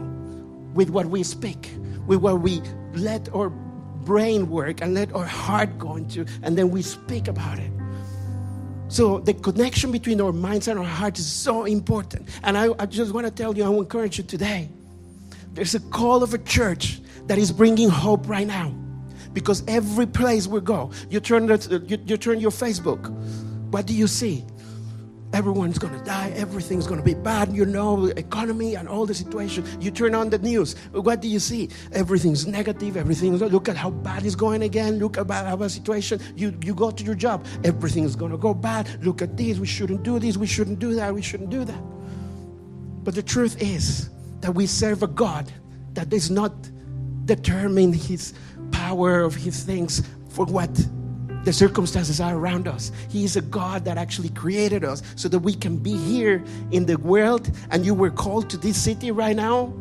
with 0.74 0.90
what 0.90 1.06
we 1.06 1.22
speak, 1.22 1.70
with 2.06 2.20
what 2.20 2.40
we 2.40 2.62
let 2.94 3.28
our 3.34 3.50
brain 3.50 4.50
work 4.50 4.80
and 4.80 4.94
let 4.94 5.12
our 5.14 5.24
heart 5.24 5.78
go 5.78 5.96
into, 5.96 6.26
and 6.42 6.56
then 6.58 6.70
we 6.70 6.82
speak 6.82 7.28
about 7.28 7.58
it. 7.58 7.70
So 8.88 9.20
the 9.20 9.32
connection 9.32 9.90
between 9.90 10.20
our 10.20 10.32
minds 10.32 10.68
and 10.68 10.78
our 10.78 10.84
hearts 10.84 11.18
is 11.18 11.26
so 11.26 11.64
important. 11.64 12.28
And 12.42 12.58
I, 12.58 12.74
I 12.78 12.84
just 12.84 13.12
want 13.12 13.26
to 13.26 13.32
tell 13.32 13.56
you, 13.56 13.64
I 13.64 13.68
will 13.68 13.80
encourage 13.80 14.18
you 14.18 14.24
today 14.24 14.68
there's 15.54 15.74
a 15.74 15.80
call 15.80 16.22
of 16.22 16.34
a 16.34 16.38
church 16.38 17.00
that 17.26 17.38
is 17.38 17.52
bringing 17.52 17.88
hope 17.88 18.28
right 18.28 18.46
now. 18.46 18.74
Because 19.32 19.62
every 19.66 20.06
place 20.06 20.46
we 20.46 20.60
go, 20.60 20.90
you 21.08 21.18
turn, 21.18 21.46
the, 21.46 21.82
you, 21.86 21.98
you 22.04 22.16
turn 22.16 22.38
your 22.38 22.50
Facebook, 22.50 23.08
what 23.70 23.86
do 23.86 23.94
you 23.94 24.06
see? 24.06 24.44
everyone's 25.32 25.78
to 25.98 26.04
die, 26.04 26.30
everything's 26.36 26.86
to 26.98 27.04
be 27.04 27.14
bad, 27.14 27.52
you 27.52 27.64
know, 27.64 28.06
economy 28.06 28.74
and 28.74 28.88
all 28.88 29.06
the 29.06 29.14
situation. 29.14 29.64
You 29.80 29.90
turn 29.90 30.14
on 30.14 30.30
the 30.30 30.38
news, 30.38 30.74
what 30.92 31.20
do 31.20 31.28
you 31.28 31.38
see? 31.38 31.70
Everything's 31.92 32.46
negative, 32.46 32.96
everything's, 32.96 33.40
look 33.40 33.68
at 33.68 33.76
how 33.76 33.90
bad 33.90 34.24
it's 34.24 34.34
going 34.34 34.62
again, 34.62 34.98
look 34.98 35.16
at 35.16 35.30
how 35.30 35.56
bad 35.56 35.70
situation. 35.70 36.20
You, 36.36 36.56
you 36.62 36.74
go 36.74 36.90
to 36.90 37.04
your 37.04 37.14
job, 37.14 37.46
everything's 37.64 38.14
to 38.14 38.36
go 38.36 38.54
bad, 38.54 38.88
look 39.04 39.22
at 39.22 39.36
this, 39.36 39.58
we 39.58 39.66
shouldn't 39.66 40.02
do 40.02 40.18
this, 40.18 40.36
we 40.36 40.46
shouldn't 40.46 40.78
do 40.78 40.94
that, 40.94 41.14
we 41.14 41.22
shouldn't 41.22 41.50
do 41.50 41.64
that. 41.64 41.82
But 43.04 43.14
the 43.14 43.22
truth 43.22 43.60
is 43.60 44.10
that 44.42 44.54
we 44.54 44.66
serve 44.66 45.02
a 45.02 45.06
God 45.06 45.50
that 45.94 46.10
does 46.10 46.30
not 46.30 46.52
determine 47.24 47.92
his 47.92 48.34
power 48.72 49.22
of 49.22 49.34
his 49.34 49.62
things 49.62 50.02
for 50.28 50.44
what 50.46 50.70
the 51.44 51.52
circumstances 51.52 52.20
are 52.20 52.36
around 52.36 52.68
us. 52.68 52.92
He 53.08 53.24
is 53.24 53.36
a 53.36 53.40
God 53.40 53.84
that 53.84 53.98
actually 53.98 54.28
created 54.30 54.84
us 54.84 55.02
so 55.16 55.28
that 55.28 55.40
we 55.40 55.54
can 55.54 55.76
be 55.76 55.96
here 55.96 56.44
in 56.70 56.86
the 56.86 56.96
world. 56.98 57.50
And 57.70 57.84
you 57.84 57.94
were 57.94 58.10
called 58.10 58.50
to 58.50 58.56
this 58.56 58.76
city 58.76 59.10
right 59.10 59.34
now 59.34 59.72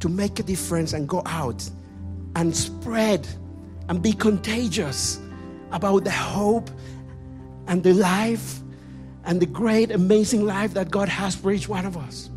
to 0.00 0.08
make 0.08 0.38
a 0.38 0.42
difference 0.42 0.92
and 0.92 1.08
go 1.08 1.22
out 1.26 1.68
and 2.36 2.56
spread 2.56 3.26
and 3.88 4.02
be 4.02 4.12
contagious 4.12 5.20
about 5.72 6.04
the 6.04 6.10
hope 6.10 6.70
and 7.66 7.82
the 7.82 7.92
life 7.94 8.60
and 9.24 9.40
the 9.40 9.46
great, 9.46 9.90
amazing 9.90 10.44
life 10.44 10.74
that 10.74 10.90
God 10.90 11.08
has 11.08 11.34
for 11.34 11.52
each 11.52 11.68
one 11.68 11.86
of 11.86 11.96
us. 11.96 12.30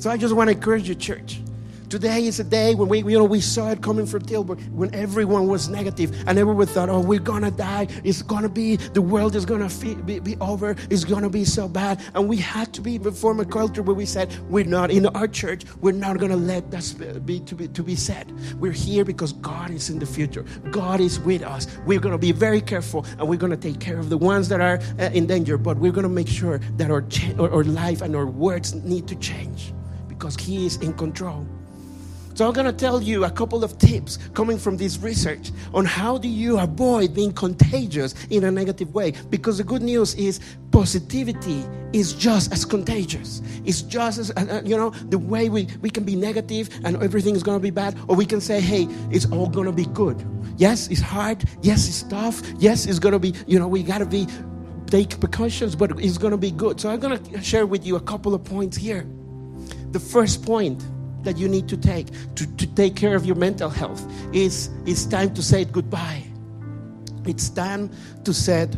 So 0.00 0.08
I 0.08 0.16
just 0.16 0.34
want 0.34 0.48
to 0.48 0.56
encourage 0.56 0.88
you, 0.88 0.94
church. 0.94 1.42
Today 1.90 2.24
is 2.24 2.40
a 2.40 2.44
day 2.44 2.74
when 2.74 2.88
we, 2.88 3.00
you 3.00 3.18
know, 3.18 3.24
we 3.24 3.42
saw 3.42 3.70
it 3.70 3.82
coming 3.82 4.06
from 4.06 4.22
Tilburg 4.22 4.66
when 4.70 4.94
everyone 4.94 5.46
was 5.46 5.68
negative 5.68 6.10
and 6.26 6.38
everyone 6.38 6.68
thought, 6.68 6.88
oh, 6.88 7.00
we're 7.00 7.18
gonna 7.18 7.50
die. 7.50 7.86
It's 8.02 8.22
gonna 8.22 8.48
be, 8.48 8.76
the 8.76 9.02
world 9.02 9.36
is 9.36 9.44
gonna 9.44 9.68
be, 10.06 10.20
be 10.20 10.36
over. 10.40 10.74
It's 10.88 11.04
gonna 11.04 11.28
be 11.28 11.44
so 11.44 11.68
bad. 11.68 12.00
And 12.14 12.30
we 12.30 12.38
had 12.38 12.72
to 12.74 12.80
be 12.80 12.96
form 12.96 13.40
a 13.40 13.44
culture 13.44 13.82
where 13.82 13.94
we 13.94 14.06
said, 14.06 14.32
we're 14.48 14.64
not 14.64 14.90
in 14.90 15.04
our 15.04 15.28
church. 15.28 15.64
We're 15.82 15.92
not 15.92 16.18
gonna 16.18 16.36
let 16.36 16.70
that 16.70 17.22
be 17.26 17.40
to 17.40 17.54
be 17.54 17.68
to 17.68 17.82
be 17.82 17.94
said. 17.94 18.32
We're 18.58 18.72
here 18.72 19.04
because 19.04 19.34
God 19.34 19.70
is 19.70 19.90
in 19.90 19.98
the 19.98 20.06
future. 20.06 20.46
God 20.70 21.00
is 21.00 21.20
with 21.20 21.42
us. 21.42 21.66
We're 21.84 22.00
gonna 22.00 22.16
be 22.16 22.32
very 22.32 22.62
careful 22.62 23.04
and 23.18 23.28
we're 23.28 23.36
gonna 23.36 23.56
take 23.58 23.80
care 23.80 23.98
of 23.98 24.08
the 24.08 24.16
ones 24.16 24.48
that 24.48 24.62
are 24.62 24.80
uh, 24.98 25.10
in 25.12 25.26
danger. 25.26 25.58
But 25.58 25.76
we're 25.76 25.92
gonna 25.92 26.08
make 26.08 26.28
sure 26.28 26.58
that 26.78 26.90
our, 26.90 27.02
cha- 27.02 27.34
our, 27.38 27.50
our 27.50 27.64
life 27.64 28.00
and 28.00 28.16
our 28.16 28.26
words 28.26 28.74
need 28.76 29.06
to 29.08 29.16
change 29.16 29.74
because 30.20 30.36
He 30.36 30.66
is 30.66 30.76
in 30.76 30.92
control. 30.92 31.46
So 32.34 32.46
I'm 32.46 32.52
going 32.52 32.66
to 32.66 32.72
tell 32.72 33.02
you 33.02 33.24
a 33.24 33.30
couple 33.30 33.64
of 33.64 33.76
tips 33.78 34.18
coming 34.34 34.56
from 34.56 34.76
this 34.76 34.98
research 34.98 35.50
on 35.74 35.84
how 35.84 36.16
do 36.16 36.28
you 36.28 36.58
avoid 36.58 37.12
being 37.12 37.32
contagious 37.32 38.14
in 38.30 38.44
a 38.44 38.50
negative 38.50 38.94
way 38.94 39.12
because 39.30 39.58
the 39.58 39.64
good 39.64 39.82
news 39.82 40.14
is 40.14 40.40
positivity 40.70 41.64
is 41.92 42.12
just 42.12 42.52
as 42.52 42.64
contagious. 42.64 43.42
It's 43.64 43.82
just 43.82 44.18
as 44.18 44.30
uh, 44.30 44.46
uh 44.48 44.62
you 44.64 44.76
know 44.76 44.90
the 44.90 45.18
way 45.18 45.48
we 45.48 45.68
we 45.82 45.90
can 45.90 46.04
be 46.04 46.14
negative 46.14 46.70
and 46.84 47.02
everything 47.02 47.34
is 47.34 47.42
going 47.42 47.58
to 47.58 47.62
be 47.62 47.70
bad 47.70 47.98
or 48.08 48.14
we 48.16 48.24
can 48.24 48.40
say 48.40 48.60
hey 48.60 48.86
it's 49.10 49.26
all 49.32 49.48
going 49.48 49.66
to 49.66 49.72
be 49.72 49.86
good. 49.86 50.24
Yes, 50.56 50.88
it's 50.88 51.00
hard. 51.00 51.44
Yes, 51.62 51.88
it's 51.88 52.04
tough. 52.04 52.40
Yes, 52.58 52.86
it's 52.86 53.00
going 53.00 53.12
to 53.12 53.18
be 53.18 53.34
you 53.46 53.58
know 53.58 53.68
we 53.68 53.82
got 53.82 53.98
to 53.98 54.06
be 54.06 54.26
take 54.86 55.18
precautions 55.20 55.76
but 55.76 55.90
it's 55.98 56.16
going 56.16 56.32
to 56.32 56.38
be 56.48 56.52
good. 56.52 56.80
So 56.80 56.90
I'm 56.90 57.00
going 57.00 57.18
to 57.22 57.42
share 57.42 57.66
with 57.66 57.84
you 57.84 57.96
a 57.96 58.00
couple 58.00 58.34
of 58.34 58.44
points 58.44 58.76
here. 58.76 59.04
The 59.92 60.00
first 60.00 60.44
point 60.44 60.84
that 61.24 61.36
you 61.36 61.48
need 61.48 61.68
to 61.68 61.76
take 61.76 62.06
to, 62.36 62.46
to 62.56 62.66
take 62.74 62.96
care 62.96 63.14
of 63.14 63.26
your 63.26 63.36
mental 63.36 63.68
health 63.68 64.06
is 64.32 64.70
it's 64.86 65.04
time 65.04 65.34
to 65.34 65.42
say 65.42 65.64
goodbye. 65.64 66.24
It's 67.26 67.50
time 67.50 67.90
to 68.24 68.32
say, 68.32 68.68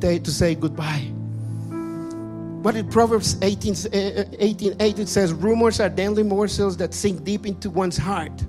to 0.00 0.30
say 0.30 0.54
goodbye. 0.54 1.12
What 2.62 2.76
in 2.76 2.88
Proverbs 2.88 3.36
18, 3.42 3.74
eh, 3.92 3.98
eh, 4.22 4.24
18, 4.38 4.76
8 4.80 4.98
it 5.00 5.08
says, 5.08 5.32
rumors 5.32 5.80
are 5.80 5.88
deadly 5.88 6.22
morsels 6.22 6.76
that 6.76 6.94
sink 6.94 7.24
deep 7.24 7.46
into 7.46 7.70
one's 7.70 7.96
heart. 7.96 8.44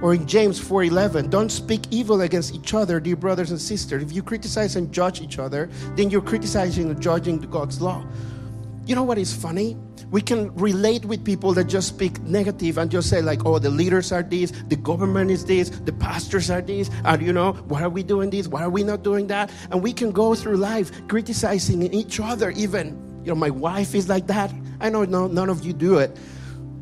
Or 0.00 0.14
in 0.14 0.26
James 0.26 0.60
4:11, 0.60 1.30
don't 1.30 1.50
speak 1.50 1.86
evil 1.92 2.22
against 2.22 2.54
each 2.54 2.74
other, 2.74 2.98
dear 2.98 3.14
brothers 3.14 3.52
and 3.52 3.60
sisters. 3.60 4.02
If 4.02 4.12
you 4.12 4.20
criticize 4.22 4.74
and 4.74 4.90
judge 4.92 5.20
each 5.20 5.38
other, 5.38 5.70
then 5.94 6.10
you're 6.10 6.20
criticizing 6.20 6.90
and 6.90 7.00
judging 7.00 7.38
God's 7.38 7.80
law. 7.80 8.04
You 8.86 8.94
know 8.94 9.02
what 9.02 9.18
is 9.18 9.32
funny? 9.32 9.76
we 10.12 10.20
can 10.20 10.54
relate 10.54 11.06
with 11.06 11.24
people 11.24 11.54
that 11.54 11.64
just 11.64 11.88
speak 11.88 12.20
negative 12.20 12.76
and 12.76 12.90
just 12.90 13.08
say 13.08 13.22
like 13.22 13.44
oh 13.46 13.58
the 13.58 13.70
leaders 13.70 14.12
are 14.12 14.22
this 14.22 14.52
the 14.68 14.76
government 14.76 15.30
is 15.30 15.46
this 15.46 15.70
the 15.70 15.92
pastors 15.92 16.50
are 16.50 16.60
this 16.60 16.90
and 17.06 17.22
you 17.22 17.32
know 17.32 17.52
why 17.66 17.82
are 17.82 17.88
we 17.88 18.02
doing 18.02 18.28
this? 18.28 18.46
Why 18.46 18.62
are 18.62 18.70
we 18.70 18.84
not 18.84 19.02
doing 19.02 19.26
that? 19.28 19.50
And 19.70 19.82
we 19.82 19.92
can 19.92 20.12
go 20.12 20.34
through 20.34 20.58
life 20.58 20.90
criticizing 21.08 21.82
each 21.94 22.20
other 22.20 22.50
even. 22.50 22.88
You 23.24 23.32
know 23.32 23.34
my 23.34 23.50
wife 23.50 23.94
is 23.94 24.08
like 24.08 24.26
that. 24.26 24.52
I 24.80 24.90
know 24.90 25.04
no, 25.04 25.26
none 25.26 25.48
of 25.48 25.64
you 25.64 25.72
do 25.72 25.98
it 25.98 26.16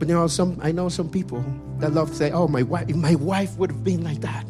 but 0.00 0.09
you 0.09 0.14
know 0.14 0.26
some 0.26 0.59
i 0.62 0.73
know 0.73 0.88
some 0.88 1.11
people 1.11 1.45
that 1.78 1.92
love 1.92 2.09
to 2.09 2.16
say 2.16 2.30
oh 2.33 2.49
my 2.49 2.62
wife 2.62 2.88
if 2.88 2.97
my 2.97 3.14
wife 3.16 3.54
would 3.59 3.71
have 3.71 3.85
been 3.85 4.02
like 4.02 4.23
that 4.23 4.47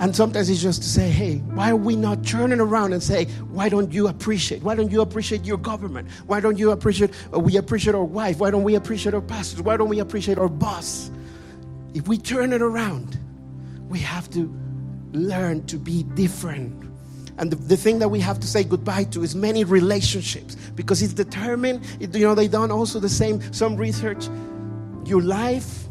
and 0.00 0.16
sometimes 0.16 0.48
it's 0.48 0.62
just 0.62 0.80
to 0.80 0.88
say, 0.88 1.10
hey, 1.10 1.36
why 1.52 1.70
are 1.70 1.76
we 1.76 1.94
not 1.94 2.24
turning 2.24 2.58
around 2.58 2.94
and 2.94 3.02
say, 3.02 3.26
why 3.50 3.68
don't 3.68 3.92
you 3.92 4.08
appreciate? 4.08 4.62
Why 4.62 4.74
don't 4.74 4.90
you 4.90 5.02
appreciate 5.02 5.44
your 5.44 5.58
government? 5.58 6.08
Why 6.26 6.40
don't 6.40 6.56
you 6.56 6.70
appreciate, 6.70 7.10
uh, 7.34 7.38
we 7.38 7.58
appreciate 7.58 7.94
our 7.94 8.04
wife? 8.04 8.38
Why 8.38 8.50
don't 8.50 8.62
we 8.62 8.76
appreciate 8.76 9.14
our 9.14 9.20
pastors? 9.20 9.60
Why 9.60 9.76
don't 9.76 9.90
we 9.90 9.98
appreciate 9.98 10.38
our 10.38 10.48
boss? 10.48 11.10
If 11.92 12.08
we 12.08 12.16
turn 12.16 12.54
it 12.54 12.62
around, 12.62 13.18
we 13.90 13.98
have 13.98 14.30
to 14.30 14.50
learn 15.12 15.66
to 15.66 15.76
be 15.76 16.04
different. 16.04 16.82
And 17.36 17.50
the, 17.50 17.56
the 17.56 17.76
thing 17.76 17.98
that 17.98 18.08
we 18.08 18.20
have 18.20 18.40
to 18.40 18.46
say 18.46 18.64
goodbye 18.64 19.04
to 19.04 19.22
is 19.22 19.34
many 19.34 19.64
relationships 19.64 20.54
because 20.76 21.02
it's 21.02 21.12
determined, 21.12 21.84
it, 22.00 22.14
you 22.16 22.24
know, 22.24 22.34
they 22.34 22.48
done 22.48 22.70
also 22.70 23.00
the 23.00 23.08
same, 23.10 23.52
some 23.52 23.76
research. 23.76 24.30
Your 25.04 25.20
life 25.20 25.88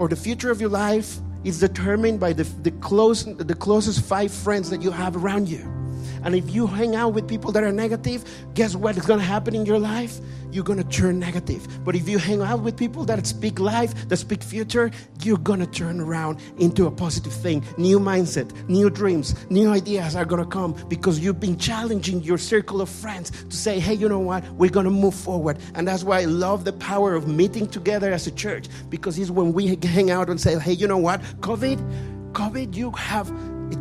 or 0.00 0.08
the 0.08 0.16
future 0.16 0.50
of 0.50 0.60
your 0.60 0.70
life 0.70 1.20
is 1.44 1.60
determined 1.60 2.20
by 2.20 2.32
the, 2.32 2.44
the, 2.62 2.70
close, 2.72 3.24
the 3.24 3.54
closest 3.54 4.04
five 4.04 4.32
friends 4.32 4.70
that 4.70 4.82
you 4.82 4.90
have 4.90 5.16
around 5.16 5.48
you. 5.48 5.79
And 6.24 6.34
if 6.34 6.50
you 6.50 6.66
hang 6.66 6.94
out 6.94 7.14
with 7.14 7.28
people 7.28 7.52
that 7.52 7.64
are 7.64 7.72
negative, 7.72 8.24
guess 8.54 8.74
what 8.74 8.96
is 8.96 9.06
going 9.06 9.20
to 9.20 9.24
happen 9.24 9.54
in 9.54 9.66
your 9.66 9.78
life? 9.78 10.20
You're 10.52 10.64
going 10.64 10.82
to 10.82 10.88
turn 10.88 11.18
negative. 11.18 11.66
But 11.84 11.94
if 11.94 12.08
you 12.08 12.18
hang 12.18 12.42
out 12.42 12.60
with 12.60 12.76
people 12.76 13.04
that 13.04 13.24
speak 13.26 13.60
life, 13.60 14.08
that 14.08 14.16
speak 14.16 14.42
future, 14.42 14.90
you're 15.22 15.38
going 15.38 15.60
to 15.60 15.66
turn 15.66 16.00
around 16.00 16.40
into 16.58 16.86
a 16.86 16.90
positive 16.90 17.32
thing. 17.32 17.64
New 17.76 18.00
mindset, 18.00 18.50
new 18.68 18.90
dreams, 18.90 19.34
new 19.48 19.70
ideas 19.70 20.16
are 20.16 20.24
going 20.24 20.42
to 20.42 20.48
come 20.48 20.74
because 20.88 21.20
you've 21.20 21.40
been 21.40 21.56
challenging 21.56 22.22
your 22.22 22.38
circle 22.38 22.80
of 22.80 22.88
friends 22.88 23.30
to 23.30 23.56
say, 23.56 23.78
hey, 23.78 23.94
you 23.94 24.08
know 24.08 24.18
what? 24.18 24.44
We're 24.52 24.70
going 24.70 24.84
to 24.84 24.90
move 24.90 25.14
forward. 25.14 25.58
And 25.74 25.86
that's 25.86 26.02
why 26.02 26.20
I 26.20 26.24
love 26.24 26.64
the 26.64 26.72
power 26.72 27.14
of 27.14 27.28
meeting 27.28 27.68
together 27.68 28.12
as 28.12 28.26
a 28.26 28.32
church 28.32 28.66
because 28.88 29.18
it's 29.18 29.30
when 29.30 29.52
we 29.52 29.76
hang 29.76 30.10
out 30.10 30.28
and 30.28 30.40
say, 30.40 30.58
hey, 30.58 30.72
you 30.72 30.88
know 30.88 30.98
what? 30.98 31.20
COVID, 31.40 32.32
COVID, 32.32 32.74
you 32.74 32.90
have, 32.92 33.28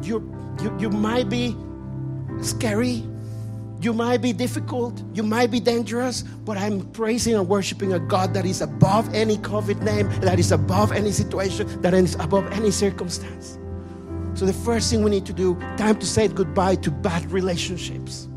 you, 0.03 0.21
you, 0.61 0.77
you 0.79 0.89
might 0.89 1.29
be 1.29 1.55
scary. 2.41 3.03
You 3.81 3.93
might 3.93 4.21
be 4.21 4.33
difficult, 4.33 5.01
you 5.13 5.23
might 5.23 5.51
be 5.51 5.61
dangerous, 5.61 6.23
but 6.23 6.57
I'm 6.57 6.81
praising 6.91 7.35
and 7.35 7.47
worshiping 7.47 7.93
a 7.93 7.99
God 7.99 8.33
that 8.33 8.45
is 8.45 8.61
above 8.61 9.13
any 9.13 9.37
COVID 9.37 9.81
name, 9.81 10.09
that 10.19 10.37
is 10.37 10.51
above 10.51 10.91
any 10.91 11.11
situation, 11.11 11.81
that 11.81 11.93
is 11.93 12.15
above 12.15 12.51
any 12.51 12.71
circumstance. 12.71 13.57
So, 14.33 14.45
the 14.45 14.53
first 14.53 14.89
thing 14.89 15.03
we 15.03 15.09
need 15.09 15.25
to 15.25 15.33
do, 15.33 15.55
time 15.77 15.97
to 15.99 16.05
say 16.05 16.27
goodbye 16.27 16.75
to 16.75 16.91
bad 16.91 17.31
relationships. 17.31 18.27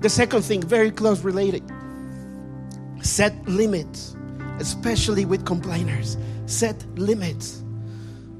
The 0.00 0.08
second 0.08 0.42
thing, 0.42 0.62
very 0.62 0.90
close 0.90 1.22
related, 1.22 1.62
set 3.00 3.32
limits, 3.48 4.16
especially 4.58 5.24
with 5.24 5.44
complainers. 5.44 6.16
Set 6.46 6.84
limits. 6.98 7.63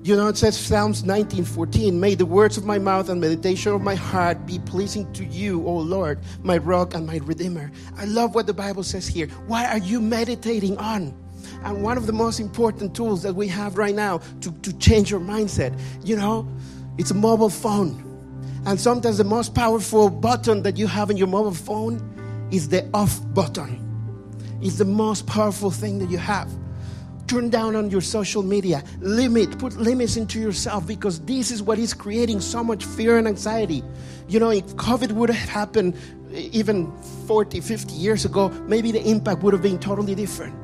You 0.05 0.15
know, 0.17 0.29
it 0.29 0.37
says 0.37 0.55
Psalms 0.55 1.03
19:14, 1.03 1.99
"May 1.99 2.15
the 2.15 2.27
words 2.27 2.59
of 2.59 2.67
my 2.67 2.79
mouth 2.79 3.09
and 3.09 3.19
meditation 3.19 3.73
of 3.73 3.81
my 3.81 3.95
heart 3.95 4.45
be 4.45 4.59
pleasing 4.59 5.11
to 5.15 5.25
you, 5.25 5.67
O 5.67 5.79
Lord, 5.79 6.19
my 6.43 6.59
rock 6.59 6.93
and 6.93 7.07
my 7.07 7.21
redeemer." 7.25 7.73
I 7.97 8.05
love 8.05 8.35
what 8.35 8.47
the 8.47 8.53
Bible 8.53 8.83
says 8.83 9.07
here. 9.07 9.29
What 9.47 9.65
are 9.71 9.79
you 9.79 10.03
meditating 10.03 10.77
on? 10.77 11.15
And 11.65 11.83
one 11.83 11.97
of 11.97 12.07
the 12.07 12.13
most 12.13 12.39
important 12.39 12.93
tools 12.93 13.23
that 13.23 13.35
we 13.35 13.49
have 13.49 13.79
right 13.79 13.95
now 13.95 14.21
to, 14.43 14.53
to 14.53 14.75
change 14.75 15.11
your 15.11 15.21
mindset, 15.21 15.73
you 16.05 16.17
know, 16.17 16.47
it's 16.99 17.11
a 17.11 17.15
mobile 17.15 17.49
phone. 17.49 18.05
And 18.67 18.79
sometimes 18.79 19.17
the 19.17 19.25
most 19.25 19.55
powerful 19.55 20.11
button 20.11 20.65
that 20.65 20.77
you 20.77 20.87
have 20.87 21.11
in 21.11 21.17
your 21.17 21.29
mobile 21.29 21.55
phone 21.55 22.03
is 22.51 22.69
the 22.69 22.87
off 22.93 23.23
button. 23.33 23.81
It's 24.61 24.77
the 24.77 24.85
most 24.85 25.27
powerful 25.27 25.71
thing 25.71 25.99
that 26.01 26.11
you 26.11 26.19
have 26.19 26.51
turn 27.27 27.51
down 27.51 27.77
on 27.77 27.91
your 27.91 28.01
social 28.01 28.43
media. 28.43 28.83
Limit. 29.01 29.59
Put 29.59 29.77
limits 29.77 30.17
into 30.17 30.41
yourself 30.41 30.87
because 30.87 31.21
this 31.21 31.51
is 31.51 31.63
what 31.63 31.79
is 31.79 31.95
creating 31.95 32.41
so 32.41 32.63
much 32.63 32.85
fear 32.85 33.19
and 33.19 33.27
anxiety. 33.29 33.83
You 34.29 34.41
know 34.41 34.51
if 34.51 34.65
covid 34.77 35.13
would 35.13 35.31
have 35.31 35.49
happened 35.49 35.95
even 36.33 36.91
40 37.27 37.61
50 37.61 37.93
years 37.95 38.25
ago 38.25 38.49
maybe 38.67 38.91
the 38.91 39.03
impact 39.09 39.43
would 39.43 39.53
have 39.53 39.63
been 39.63 39.79
totally 39.79 40.15
different 40.15 40.64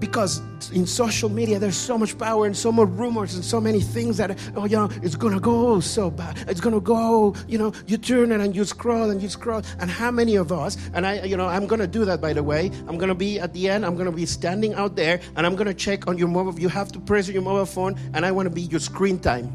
because 0.00 0.40
in 0.72 0.86
social 0.86 1.28
media 1.28 1.58
there's 1.58 1.76
so 1.76 1.96
much 1.96 2.16
power 2.18 2.46
and 2.46 2.56
so 2.56 2.72
much 2.72 2.88
rumors 2.90 3.34
and 3.34 3.44
so 3.44 3.60
many 3.60 3.80
things 3.80 4.16
that 4.16 4.36
oh 4.56 4.64
yeah 4.64 4.88
it's 5.02 5.14
gonna 5.14 5.38
go 5.38 5.78
so 5.80 6.10
bad. 6.10 6.42
It's 6.48 6.60
gonna 6.60 6.80
go 6.80 7.34
you 7.46 7.58
know 7.58 7.72
you 7.86 7.98
turn 7.98 8.32
and 8.32 8.56
you 8.56 8.64
scroll 8.64 9.10
and 9.10 9.22
you 9.22 9.28
scroll. 9.28 9.62
And 9.78 9.90
how 9.90 10.10
many 10.10 10.36
of 10.36 10.50
us 10.50 10.76
and 10.94 11.06
i 11.06 11.22
you 11.22 11.36
know 11.36 11.46
i'm 11.46 11.66
gonna 11.66 11.86
do 11.86 12.04
that 12.06 12.20
by 12.20 12.32
the 12.32 12.42
way. 12.42 12.70
I'm 12.88 12.98
gonna 12.98 13.14
be 13.14 13.38
at 13.38 13.52
the 13.52 13.68
end. 13.68 13.84
I'm 13.84 13.96
gonna 13.96 14.12
be 14.12 14.26
standing 14.26 14.74
out 14.74 14.96
there 14.96 15.20
and 15.36 15.46
i'm 15.46 15.54
gonna 15.54 15.74
check 15.74 16.08
on 16.08 16.18
your 16.18 16.28
mobile. 16.28 16.58
You 16.58 16.68
have 16.68 16.90
to 16.92 17.00
press 17.00 17.28
your 17.28 17.42
mobile 17.42 17.66
phone 17.66 17.98
and 18.14 18.24
i 18.24 18.32
want 18.32 18.46
to 18.46 18.54
be 18.54 18.62
your 18.62 18.80
screen 18.80 19.18
time. 19.18 19.52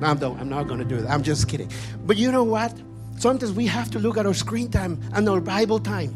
No 0.00 0.06
i'm, 0.06 0.22
I'm 0.22 0.48
not 0.48 0.68
gonna 0.68 0.84
do 0.84 1.00
that. 1.00 1.10
I'm 1.10 1.22
just 1.22 1.48
kidding. 1.48 1.70
But 2.06 2.18
you 2.18 2.30
know 2.30 2.44
what? 2.44 2.72
Sometimes 3.18 3.52
we 3.52 3.66
have 3.66 3.90
to 3.92 3.98
look 3.98 4.16
at 4.16 4.26
our 4.26 4.34
screen 4.34 4.70
time 4.70 5.00
and 5.14 5.28
our 5.28 5.40
bible 5.40 5.80
time. 5.80 6.10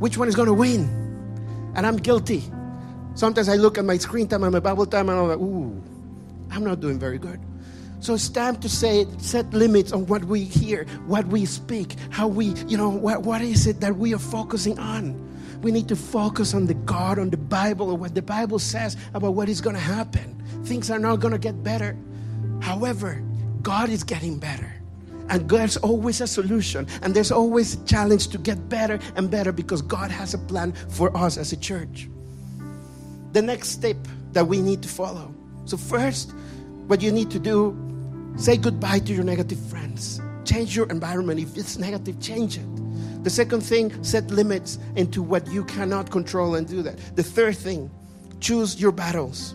Which 0.00 0.16
one 0.18 0.28
is 0.28 0.34
gonna 0.34 0.54
win 0.54 1.03
and 1.74 1.86
I'm 1.86 1.96
guilty. 1.96 2.42
Sometimes 3.14 3.48
I 3.48 3.56
look 3.56 3.78
at 3.78 3.84
my 3.84 3.96
screen 3.96 4.26
time 4.28 4.42
and 4.42 4.52
my 4.52 4.60
Bible 4.60 4.86
time 4.86 5.08
and 5.08 5.18
I'm 5.18 5.28
like, 5.28 5.38
ooh, 5.38 5.82
I'm 6.50 6.64
not 6.64 6.80
doing 6.80 6.98
very 6.98 7.18
good. 7.18 7.40
So 8.00 8.14
it's 8.14 8.28
time 8.28 8.56
to 8.56 8.68
say, 8.68 9.06
set 9.18 9.50
limits 9.54 9.92
on 9.92 10.06
what 10.06 10.24
we 10.24 10.44
hear, 10.44 10.84
what 11.06 11.26
we 11.28 11.46
speak, 11.46 11.96
how 12.10 12.28
we, 12.28 12.48
you 12.68 12.76
know, 12.76 12.90
what, 12.90 13.22
what 13.22 13.40
is 13.40 13.66
it 13.66 13.80
that 13.80 13.96
we 13.96 14.12
are 14.12 14.18
focusing 14.18 14.78
on? 14.78 15.20
We 15.62 15.72
need 15.72 15.88
to 15.88 15.96
focus 15.96 16.52
on 16.52 16.66
the 16.66 16.74
God, 16.74 17.18
on 17.18 17.30
the 17.30 17.38
Bible, 17.38 17.90
or 17.90 17.96
what 17.96 18.14
the 18.14 18.20
Bible 18.20 18.58
says 18.58 18.98
about 19.14 19.32
what 19.34 19.48
is 19.48 19.62
going 19.62 19.76
to 19.76 19.80
happen. 19.80 20.42
Things 20.64 20.90
are 20.90 20.98
not 20.98 21.20
going 21.20 21.32
to 21.32 21.38
get 21.38 21.62
better. 21.62 21.96
However, 22.60 23.22
God 23.62 23.88
is 23.88 24.04
getting 24.04 24.38
better. 24.38 24.70
And 25.28 25.48
there's 25.48 25.76
always 25.78 26.20
a 26.20 26.26
solution, 26.26 26.86
and 27.02 27.14
there's 27.14 27.32
always 27.32 27.74
a 27.74 27.84
challenge 27.86 28.28
to 28.28 28.38
get 28.38 28.68
better 28.68 28.98
and 29.16 29.30
better 29.30 29.52
because 29.52 29.82
God 29.82 30.10
has 30.10 30.34
a 30.34 30.38
plan 30.38 30.72
for 30.90 31.16
us 31.16 31.38
as 31.38 31.52
a 31.52 31.56
church. 31.56 32.08
The 33.32 33.42
next 33.42 33.68
step 33.68 33.96
that 34.32 34.46
we 34.46 34.60
need 34.60 34.82
to 34.82 34.88
follow. 34.88 35.34
So, 35.64 35.76
first, 35.76 36.32
what 36.86 37.00
you 37.00 37.10
need 37.10 37.30
to 37.30 37.38
do, 37.38 37.74
say 38.36 38.56
goodbye 38.56 38.98
to 39.00 39.14
your 39.14 39.24
negative 39.24 39.58
friends. 39.70 40.20
Change 40.44 40.76
your 40.76 40.86
environment. 40.90 41.40
If 41.40 41.56
it's 41.56 41.78
negative, 41.78 42.20
change 42.20 42.58
it. 42.58 43.24
The 43.24 43.30
second 43.30 43.62
thing, 43.62 44.04
set 44.04 44.30
limits 44.30 44.78
into 44.96 45.22
what 45.22 45.46
you 45.48 45.64
cannot 45.64 46.10
control 46.10 46.56
and 46.56 46.68
do 46.68 46.82
that. 46.82 46.98
The 47.16 47.22
third 47.22 47.56
thing, 47.56 47.90
choose 48.40 48.78
your 48.78 48.92
battles. 48.92 49.54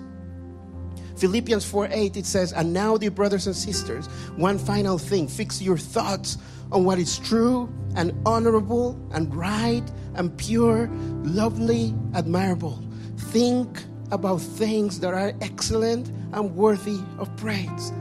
Philippians 1.19 1.65
4 1.65 1.89
8, 1.91 2.17
it 2.17 2.25
says, 2.25 2.53
And 2.53 2.71
now, 2.71 2.97
dear 2.97 3.11
brothers 3.11 3.45
and 3.45 3.55
sisters, 3.55 4.07
one 4.37 4.57
final 4.57 4.97
thing 4.97 5.27
fix 5.27 5.61
your 5.61 5.77
thoughts 5.77 6.37
on 6.71 6.85
what 6.85 6.97
is 6.97 7.19
true 7.19 7.69
and 7.95 8.13
honorable 8.25 8.97
and 9.11 9.33
right 9.35 9.83
and 10.15 10.35
pure, 10.37 10.87
lovely, 11.23 11.93
admirable. 12.13 12.81
Think 13.17 13.83
about 14.11 14.37
things 14.37 14.99
that 15.01 15.13
are 15.13 15.33
excellent 15.41 16.07
and 16.33 16.55
worthy 16.55 16.99
of 17.17 17.35
praise. 17.35 17.91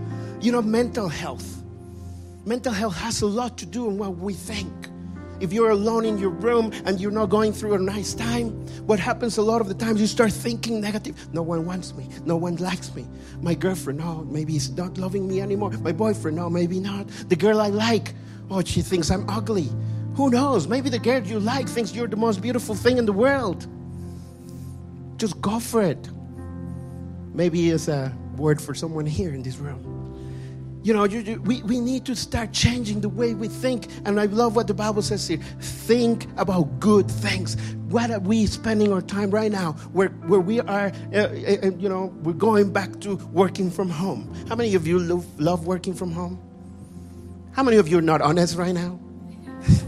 You 0.41 0.53
know, 0.53 0.63
mental 0.63 1.09
health. 1.09 1.63
Mental 2.45 2.73
health 2.73 2.97
has 2.97 3.21
a 3.23 3.27
lot 3.27 3.59
to 3.59 3.67
do 3.67 3.85
with 3.85 3.97
what 3.97 4.17
we 4.17 4.33
think. 4.33 4.73
If 5.41 5.53
you're 5.53 5.71
alone 5.71 6.05
in 6.05 6.19
your 6.19 6.31
room 6.31 6.73
and 6.85 7.01
you're 7.01 7.13
not 7.13 7.27
going 7.27 7.53
through 7.53 7.75
a 7.75 7.79
nice 7.79 8.13
time, 8.15 8.51
what 8.87 8.99
happens 8.99 9.39
a 9.39 9.43
lot 9.43 9.61
of 9.61 9.69
the 9.69 9.75
times 9.75 10.01
you 10.01 10.07
start 10.07 10.33
thinking 10.33 10.81
negative. 10.81 11.33
No 11.33 11.43
one 11.43 11.65
wants 11.65 11.95
me. 11.95 12.09
No 12.25 12.37
one 12.37 12.57
likes 12.57 12.95
me. 12.95 13.07
My 13.41 13.55
girlfriend, 13.55 14.01
no, 14.01 14.25
maybe 14.25 14.55
he's 14.55 14.71
not 14.71 14.99
loving 14.99 15.29
me 15.29 15.41
anymore. 15.41 15.71
My 15.71 15.93
boyfriend, 15.93 16.37
no, 16.37 16.51
maybe 16.51 16.81
not. 16.81 17.07
The 17.29 17.37
girl 17.37 17.61
I 17.61 17.69
like, 17.69 18.15
oh, 18.51 18.63
she 18.65 18.83
thinks 18.83 19.11
I'm 19.11 19.29
ugly. 19.31 19.69
Who 20.15 20.31
knows? 20.31 20.67
Maybe 20.67 20.91
the 20.91 20.99
girl 20.99 21.23
you 21.23 21.39
like 21.39 21.69
thinks 21.69 21.95
you're 21.95 22.09
the 22.09 22.17
most 22.17 22.43
beautiful 22.43 22.75
thing 22.75 22.99
in 22.99 23.07
the 23.07 23.13
world. 23.13 23.67
Just 25.17 25.41
go 25.41 25.61
for 25.61 25.83
it. 25.83 26.09
Maybe 27.33 27.71
it's 27.71 27.87
a 27.87 28.13
word 28.37 28.61
for 28.61 28.75
someone 28.75 29.07
here 29.07 29.33
in 29.33 29.43
this 29.43 29.59
room. 29.59 29.98
You 30.83 30.95
know, 30.95 31.05
you, 31.05 31.21
you, 31.21 31.43
we, 31.43 31.63
we 31.63 31.81
need 31.81 32.05
to 32.07 32.15
start 32.15 32.53
changing 32.53 33.01
the 33.01 33.09
way 33.09 33.35
we 33.35 33.49
think. 33.49 33.89
And 34.05 34.21
I 34.21 34.27
love 34.27 34.55
what 34.55 34.69
the 34.69 34.75
Bible 34.75 35.03
says 35.03 35.27
here 35.27 35.39
think 35.61 36.27
about 36.37 36.79
good 36.81 37.11
things. 37.11 37.57
What 37.89 38.11
are 38.11 38.21
we 38.21 38.47
spending 38.47 38.93
our 38.93 39.03
time 39.03 39.31
right 39.31 39.51
now 39.51 39.73
where, 39.93 40.09
where 40.09 40.41
we 40.41 40.61
are, 40.61 40.93
uh, 41.13 41.17
uh, 41.17 41.57
uh 41.63 41.71
you 41.79 41.89
know, 41.89 42.15
we're 42.23 42.33
going 42.33 42.73
back 42.73 43.01
to 43.01 43.17
working 43.33 43.71
from 43.71 43.91
home? 43.91 44.33
How 44.49 44.55
many 44.55 44.75
of 44.75 44.87
you 44.87 44.99
love, 44.99 45.41
love 45.41 45.67
working 45.67 45.95
from 45.95 46.13
home? 46.13 46.41
How 47.53 47.63
many 47.63 47.77
of 47.79 47.89
you 47.89 47.99
are 47.99 48.03
not 48.03 48.21
honest 48.21 48.57
right 48.57 48.75
now? 48.75 48.99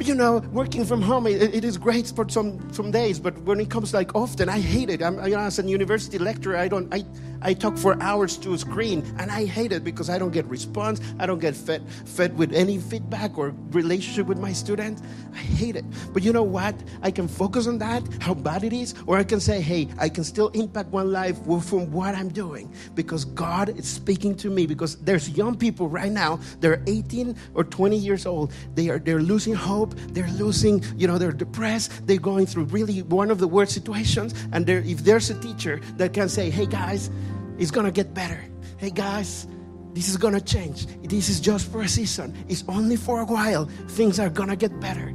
You 0.00 0.14
know, 0.14 0.38
working 0.52 0.84
from 0.84 1.00
home, 1.00 1.26
it, 1.26 1.40
it 1.54 1.64
is 1.64 1.78
great 1.78 2.12
for 2.14 2.28
some, 2.28 2.60
some 2.74 2.90
days, 2.90 3.18
but 3.18 3.38
when 3.42 3.58
it 3.58 3.70
comes 3.70 3.94
like 3.94 4.14
often, 4.14 4.50
I 4.50 4.58
hate 4.58 4.90
it. 4.90 5.02
I'm, 5.02 5.14
you 5.24 5.30
know, 5.30 5.38
as 5.38 5.58
a 5.58 5.62
university 5.62 6.18
lecturer, 6.18 6.58
I 6.58 6.68
don't, 6.68 6.92
I, 6.92 7.04
I 7.44 7.54
talk 7.54 7.76
for 7.76 8.00
hours 8.02 8.36
to 8.38 8.54
a 8.54 8.58
screen, 8.58 9.04
and 9.18 9.30
I 9.30 9.44
hate 9.44 9.72
it 9.72 9.84
because 9.84 10.08
I 10.08 10.18
don't 10.18 10.32
get 10.32 10.46
response. 10.46 11.00
I 11.18 11.26
don't 11.26 11.38
get 11.38 11.54
fed, 11.54 11.86
fed 12.06 12.36
with 12.36 12.52
any 12.52 12.78
feedback 12.78 13.36
or 13.36 13.54
relationship 13.70 14.26
with 14.26 14.38
my 14.38 14.52
students. 14.52 15.02
I 15.34 15.38
hate 15.38 15.76
it. 15.76 15.84
But 16.12 16.22
you 16.22 16.32
know 16.32 16.42
what? 16.42 16.74
I 17.02 17.10
can 17.10 17.28
focus 17.28 17.66
on 17.66 17.78
that, 17.78 18.02
how 18.20 18.34
bad 18.34 18.64
it 18.64 18.72
is, 18.72 18.94
or 19.06 19.18
I 19.18 19.24
can 19.24 19.40
say, 19.40 19.60
hey, 19.60 19.88
I 19.98 20.08
can 20.08 20.24
still 20.24 20.48
impact 20.48 20.88
one 20.90 21.12
life 21.12 21.36
from 21.44 21.90
what 21.92 22.14
I'm 22.14 22.28
doing 22.28 22.72
because 22.94 23.24
God 23.24 23.78
is 23.78 23.86
speaking 23.86 24.34
to 24.36 24.50
me. 24.50 24.66
Because 24.66 24.96
there's 24.96 25.28
young 25.28 25.56
people 25.56 25.88
right 25.88 26.10
now, 26.10 26.40
they're 26.60 26.82
18 26.86 27.36
or 27.54 27.64
20 27.64 27.96
years 27.96 28.24
old. 28.26 28.52
They 28.74 28.88
are 28.88 28.98
they're 28.98 29.20
losing 29.20 29.54
hope. 29.54 29.94
They're 30.08 30.30
losing, 30.30 30.82
you 30.96 31.06
know, 31.06 31.18
they're 31.18 31.32
depressed. 31.32 32.06
They're 32.06 32.16
going 32.16 32.46
through 32.46 32.64
really 32.64 33.02
one 33.02 33.30
of 33.30 33.38
the 33.38 33.48
worst 33.48 33.72
situations. 33.72 34.34
And 34.52 34.68
if 34.68 35.04
there's 35.04 35.28
a 35.30 35.38
teacher 35.40 35.80
that 35.96 36.14
can 36.14 36.28
say, 36.28 36.48
hey 36.48 36.66
guys, 36.66 37.10
it's 37.58 37.70
going 37.70 37.86
to 37.86 37.92
get 37.92 38.14
better. 38.14 38.42
Hey, 38.76 38.90
guys, 38.90 39.46
this 39.92 40.08
is 40.08 40.16
going 40.16 40.34
to 40.34 40.40
change. 40.40 40.86
This 41.02 41.28
is 41.28 41.40
just 41.40 41.70
for 41.70 41.82
a 41.82 41.88
season. 41.88 42.34
It's 42.48 42.64
only 42.68 42.96
for 42.96 43.20
a 43.20 43.24
while. 43.24 43.66
Things 43.88 44.18
are 44.18 44.28
going 44.28 44.48
to 44.48 44.56
get 44.56 44.78
better. 44.80 45.14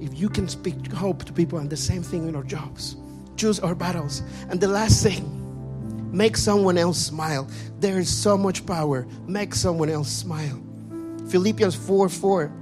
If 0.00 0.18
you 0.18 0.28
can 0.28 0.48
speak 0.48 0.92
hope 0.92 1.24
to 1.24 1.32
people, 1.32 1.58
and 1.58 1.68
the 1.68 1.76
same 1.76 2.02
thing 2.02 2.28
in 2.28 2.36
our 2.36 2.44
jobs, 2.44 2.96
choose 3.36 3.58
our 3.58 3.74
battles. 3.74 4.22
And 4.48 4.60
the 4.60 4.68
last 4.68 5.02
thing, 5.02 5.24
make 6.12 6.36
someone 6.36 6.78
else 6.78 6.98
smile. 6.98 7.48
There 7.80 7.98
is 7.98 8.08
so 8.08 8.38
much 8.38 8.64
power. 8.64 9.06
Make 9.26 9.54
someone 9.54 9.90
else 9.90 10.08
smile. 10.08 10.62
Philippians 11.28 11.74
4 11.74 12.08
4. 12.08 12.52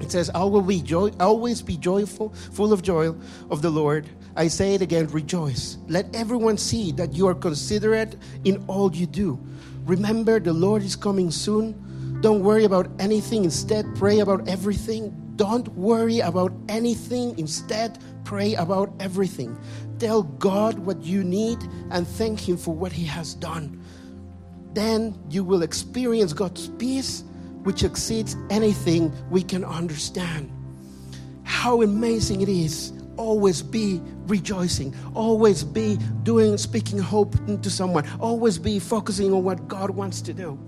It 0.00 0.12
says, 0.12 0.30
always 0.30 1.62
be 1.62 1.76
joyful, 1.76 2.30
full 2.30 2.72
of 2.72 2.82
joy 2.82 3.14
of 3.50 3.62
the 3.62 3.70
Lord. 3.70 4.08
I 4.36 4.48
say 4.48 4.74
it 4.74 4.82
again, 4.82 5.08
rejoice. 5.08 5.78
Let 5.88 6.14
everyone 6.14 6.56
see 6.56 6.92
that 6.92 7.12
you 7.12 7.26
are 7.26 7.34
considerate 7.34 8.16
in 8.44 8.64
all 8.68 8.94
you 8.94 9.06
do. 9.06 9.38
Remember, 9.84 10.38
the 10.38 10.52
Lord 10.52 10.82
is 10.82 10.94
coming 10.94 11.30
soon. 11.30 12.20
Don't 12.20 12.42
worry 12.42 12.64
about 12.64 12.88
anything. 13.00 13.44
Instead, 13.44 13.96
pray 13.96 14.20
about 14.20 14.48
everything. 14.48 15.14
Don't 15.36 15.68
worry 15.68 16.20
about 16.20 16.52
anything. 16.68 17.38
Instead, 17.38 17.98
pray 18.24 18.54
about 18.54 18.92
everything. 19.00 19.58
Tell 19.98 20.22
God 20.22 20.78
what 20.78 21.02
you 21.02 21.24
need 21.24 21.58
and 21.90 22.06
thank 22.06 22.48
Him 22.48 22.56
for 22.56 22.74
what 22.74 22.92
He 22.92 23.04
has 23.06 23.34
done. 23.34 23.82
Then 24.74 25.18
you 25.30 25.42
will 25.42 25.62
experience 25.62 26.32
God's 26.32 26.68
peace, 26.68 27.24
which 27.68 27.82
exceeds 27.82 28.34
anything 28.48 29.12
we 29.28 29.42
can 29.42 29.62
understand. 29.62 30.50
How 31.42 31.82
amazing 31.82 32.40
it 32.40 32.48
is 32.48 32.94
always 33.18 33.60
be 33.60 34.00
rejoicing, 34.26 34.94
always 35.14 35.64
be 35.64 35.98
doing, 36.22 36.56
speaking 36.56 36.98
hope 36.98 37.36
to 37.60 37.68
someone, 37.68 38.08
always 38.20 38.56
be 38.56 38.78
focusing 38.78 39.34
on 39.34 39.44
what 39.44 39.68
God 39.68 39.90
wants 39.90 40.22
to 40.22 40.32
do. 40.32 40.58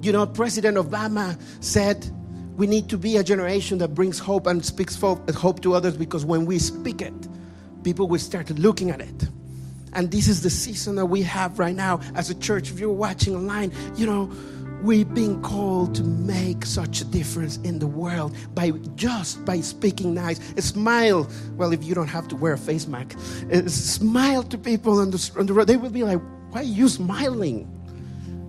You 0.00 0.12
know, 0.12 0.24
President 0.24 0.78
Obama 0.78 1.38
said, 1.62 2.10
we 2.56 2.66
need 2.66 2.88
to 2.88 2.96
be 2.96 3.18
a 3.18 3.22
generation 3.22 3.76
that 3.80 3.88
brings 3.88 4.18
hope 4.18 4.46
and 4.46 4.64
speaks 4.64 4.98
hope 4.98 5.60
to 5.60 5.74
others 5.74 5.98
because 5.98 6.24
when 6.24 6.46
we 6.46 6.58
speak 6.58 7.02
it, 7.02 7.28
people 7.84 8.08
will 8.08 8.18
start 8.18 8.48
looking 8.52 8.88
at 8.88 9.02
it. 9.02 9.28
And 9.92 10.10
this 10.10 10.28
is 10.28 10.40
the 10.40 10.48
season 10.48 10.96
that 10.96 11.04
we 11.04 11.20
have 11.24 11.58
right 11.58 11.76
now 11.76 12.00
as 12.14 12.30
a 12.30 12.34
church. 12.34 12.70
If 12.70 12.80
you're 12.80 12.90
watching 12.90 13.36
online, 13.36 13.70
you 13.96 14.06
know, 14.06 14.32
We've 14.82 15.12
been 15.14 15.40
called 15.42 15.94
to 15.94 16.02
make 16.02 16.66
such 16.66 17.00
a 17.00 17.04
difference 17.04 17.58
in 17.58 17.78
the 17.78 17.86
world 17.86 18.34
by 18.52 18.72
just 18.96 19.44
by 19.44 19.60
speaking 19.60 20.12
nice. 20.12 20.40
Smile. 20.58 21.30
Well, 21.56 21.72
if 21.72 21.84
you 21.84 21.94
don't 21.94 22.08
have 22.08 22.26
to 22.28 22.36
wear 22.36 22.54
a 22.54 22.58
face 22.58 22.88
mask, 22.88 23.16
smile 23.68 24.42
to 24.42 24.58
people 24.58 24.98
on 24.98 25.12
the, 25.12 25.30
on 25.38 25.46
the 25.46 25.52
road. 25.52 25.68
They 25.68 25.76
will 25.76 25.90
be 25.90 26.02
like, 26.02 26.20
"Why 26.50 26.60
are 26.62 26.64
you 26.64 26.88
smiling?" 26.88 27.68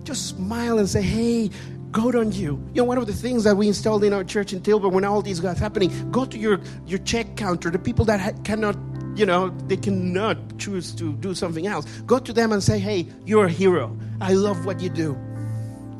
Just 0.02 0.26
smile 0.26 0.78
and 0.78 0.88
say, 0.88 1.02
"Hey, 1.02 1.50
God 1.92 2.16
on 2.16 2.32
you. 2.32 2.60
You 2.74 2.82
know, 2.82 2.84
one 2.84 2.98
of 2.98 3.06
the 3.06 3.12
things 3.12 3.44
that 3.44 3.56
we 3.56 3.68
installed 3.68 4.02
in 4.02 4.12
our 4.12 4.24
church 4.24 4.52
in 4.52 4.60
Tilburg 4.60 4.92
when 4.92 5.04
all 5.04 5.22
these 5.22 5.38
got 5.38 5.56
happening, 5.56 6.10
go 6.10 6.24
to 6.24 6.36
your, 6.36 6.58
your 6.88 6.98
check 6.98 7.36
counter, 7.36 7.70
the 7.70 7.78
people 7.78 8.04
that 8.06 8.20
ha- 8.20 8.32
cannot, 8.42 8.76
you 9.14 9.24
know, 9.24 9.50
they 9.68 9.76
cannot 9.76 10.36
choose 10.58 10.92
to 10.96 11.12
do 11.14 11.34
something 11.36 11.68
else. 11.68 11.86
Go 12.00 12.18
to 12.18 12.32
them 12.32 12.50
and 12.50 12.60
say, 12.60 12.80
hey, 12.80 13.06
you're 13.24 13.44
a 13.44 13.48
hero. 13.48 13.96
I 14.20 14.32
love 14.32 14.66
what 14.66 14.80
you 14.80 14.88
do. 14.88 15.16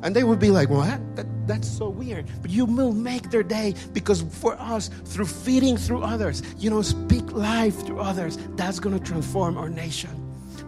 And 0.05 0.15
they 0.15 0.23
would 0.23 0.39
be 0.39 0.51
like, 0.51 0.69
What? 0.69 1.01
That, 1.17 1.27
that's 1.49 1.67
so 1.67 1.89
weird. 1.89 2.27
But 2.43 2.51
you 2.51 2.67
will 2.67 2.93
make 2.93 3.31
their 3.31 3.43
day 3.43 3.75
because 3.95 4.23
for 4.23 4.55
us, 4.61 4.89
through 5.07 5.27
feeding 5.27 5.79
through 5.79 6.03
others, 6.03 6.43
you 6.59 6.69
know, 6.69 6.83
speak 6.83 7.33
life 7.33 7.87
through 7.87 8.01
others, 8.01 8.39
that's 8.51 8.79
going 8.79 8.97
to 8.97 9.03
transform 9.03 9.57
our 9.57 9.71
nation. 9.71 10.11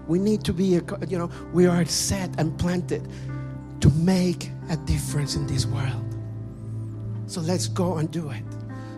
We 0.09 0.19
need 0.19 0.43
to 0.45 0.55
be, 0.55 0.77
a, 0.77 0.83
you 1.07 1.19
know, 1.19 1.31
we 1.53 1.67
are 1.67 1.85
set 1.85 2.31
and 2.41 2.59
planted 2.59 3.07
to 3.81 3.91
make 3.91 4.51
a 4.71 4.77
difference 4.79 5.37
in 5.37 5.47
this 5.47 5.67
world. 5.67 6.03
So 7.27 7.43
let's 7.43 7.69
go 7.69 7.99
and 7.99 8.11
do 8.11 8.31
it. 8.31 8.43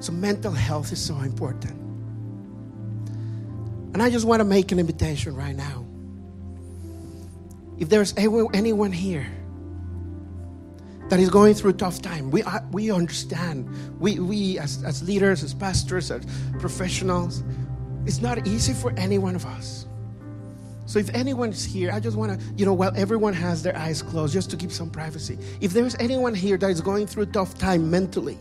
So 0.00 0.12
mental 0.12 0.52
health 0.52 0.92
is 0.92 1.04
so 1.04 1.16
important. 1.18 1.74
And 3.92 4.02
I 4.02 4.10
just 4.10 4.24
want 4.24 4.38
to 4.38 4.44
make 4.44 4.70
an 4.70 4.78
invitation 4.78 5.34
right 5.34 5.56
now. 5.56 5.84
If 7.78 7.88
there's 7.88 8.14
anyone 8.16 8.92
here 8.92 9.26
that 11.08 11.18
is 11.18 11.30
going 11.30 11.54
through 11.54 11.72
tough 11.74 12.02
time, 12.02 12.30
we, 12.30 12.42
we 12.70 12.90
understand. 12.90 13.68
We, 13.98 14.18
we 14.18 14.58
as, 14.58 14.82
as 14.84 15.02
leaders, 15.02 15.42
as 15.42 15.54
pastors, 15.54 16.10
as 16.10 16.26
professionals, 16.58 17.42
it's 18.04 18.20
not 18.20 18.46
easy 18.46 18.74
for 18.74 18.92
any 18.96 19.18
one 19.18 19.34
of 19.34 19.46
us. 19.46 19.86
So 20.86 20.98
if 20.98 21.10
anyone 21.14 21.50
is 21.50 21.64
here, 21.64 21.90
I 21.92 22.00
just 22.00 22.16
want 22.16 22.38
to, 22.38 22.46
you 22.56 22.64
know, 22.64 22.72
while 22.72 22.92
everyone 22.96 23.34
has 23.34 23.62
their 23.62 23.76
eyes 23.76 24.00
closed, 24.00 24.32
just 24.32 24.50
to 24.50 24.56
keep 24.56 24.72
some 24.72 24.88
privacy. 24.88 25.38
If 25.60 25.72
there's 25.72 25.94
anyone 25.96 26.34
here 26.34 26.56
that 26.56 26.70
is 26.70 26.80
going 26.80 27.06
through 27.06 27.26
tough 27.26 27.58
time 27.58 27.90
mentally, 27.90 28.38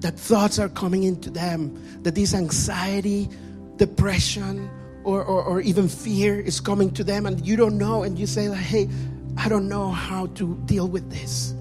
that 0.00 0.18
thoughts 0.18 0.58
are 0.58 0.70
coming 0.70 1.04
into 1.04 1.30
them, 1.30 2.02
that 2.02 2.14
this 2.14 2.34
anxiety, 2.34 3.28
depression, 3.76 4.70
or, 5.04 5.22
or, 5.22 5.42
or 5.42 5.60
even 5.60 5.88
fear 5.88 6.40
is 6.40 6.60
coming 6.60 6.90
to 6.92 7.04
them, 7.04 7.26
and 7.26 7.44
you 7.46 7.56
don't 7.56 7.76
know, 7.76 8.02
and 8.02 8.18
you 8.18 8.26
say, 8.26 8.48
like, 8.48 8.58
hey, 8.58 8.88
I 9.36 9.48
don't 9.48 9.68
know 9.68 9.90
how 9.90 10.26
to 10.26 10.56
deal 10.64 10.88
with 10.88 11.10
this. 11.10 11.54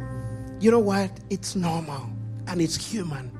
You 0.62 0.70
know 0.70 0.80
what? 0.80 1.10
It's 1.32 1.56
normal 1.56 2.08
and 2.46 2.62
it's 2.62 2.76
human 2.76 3.32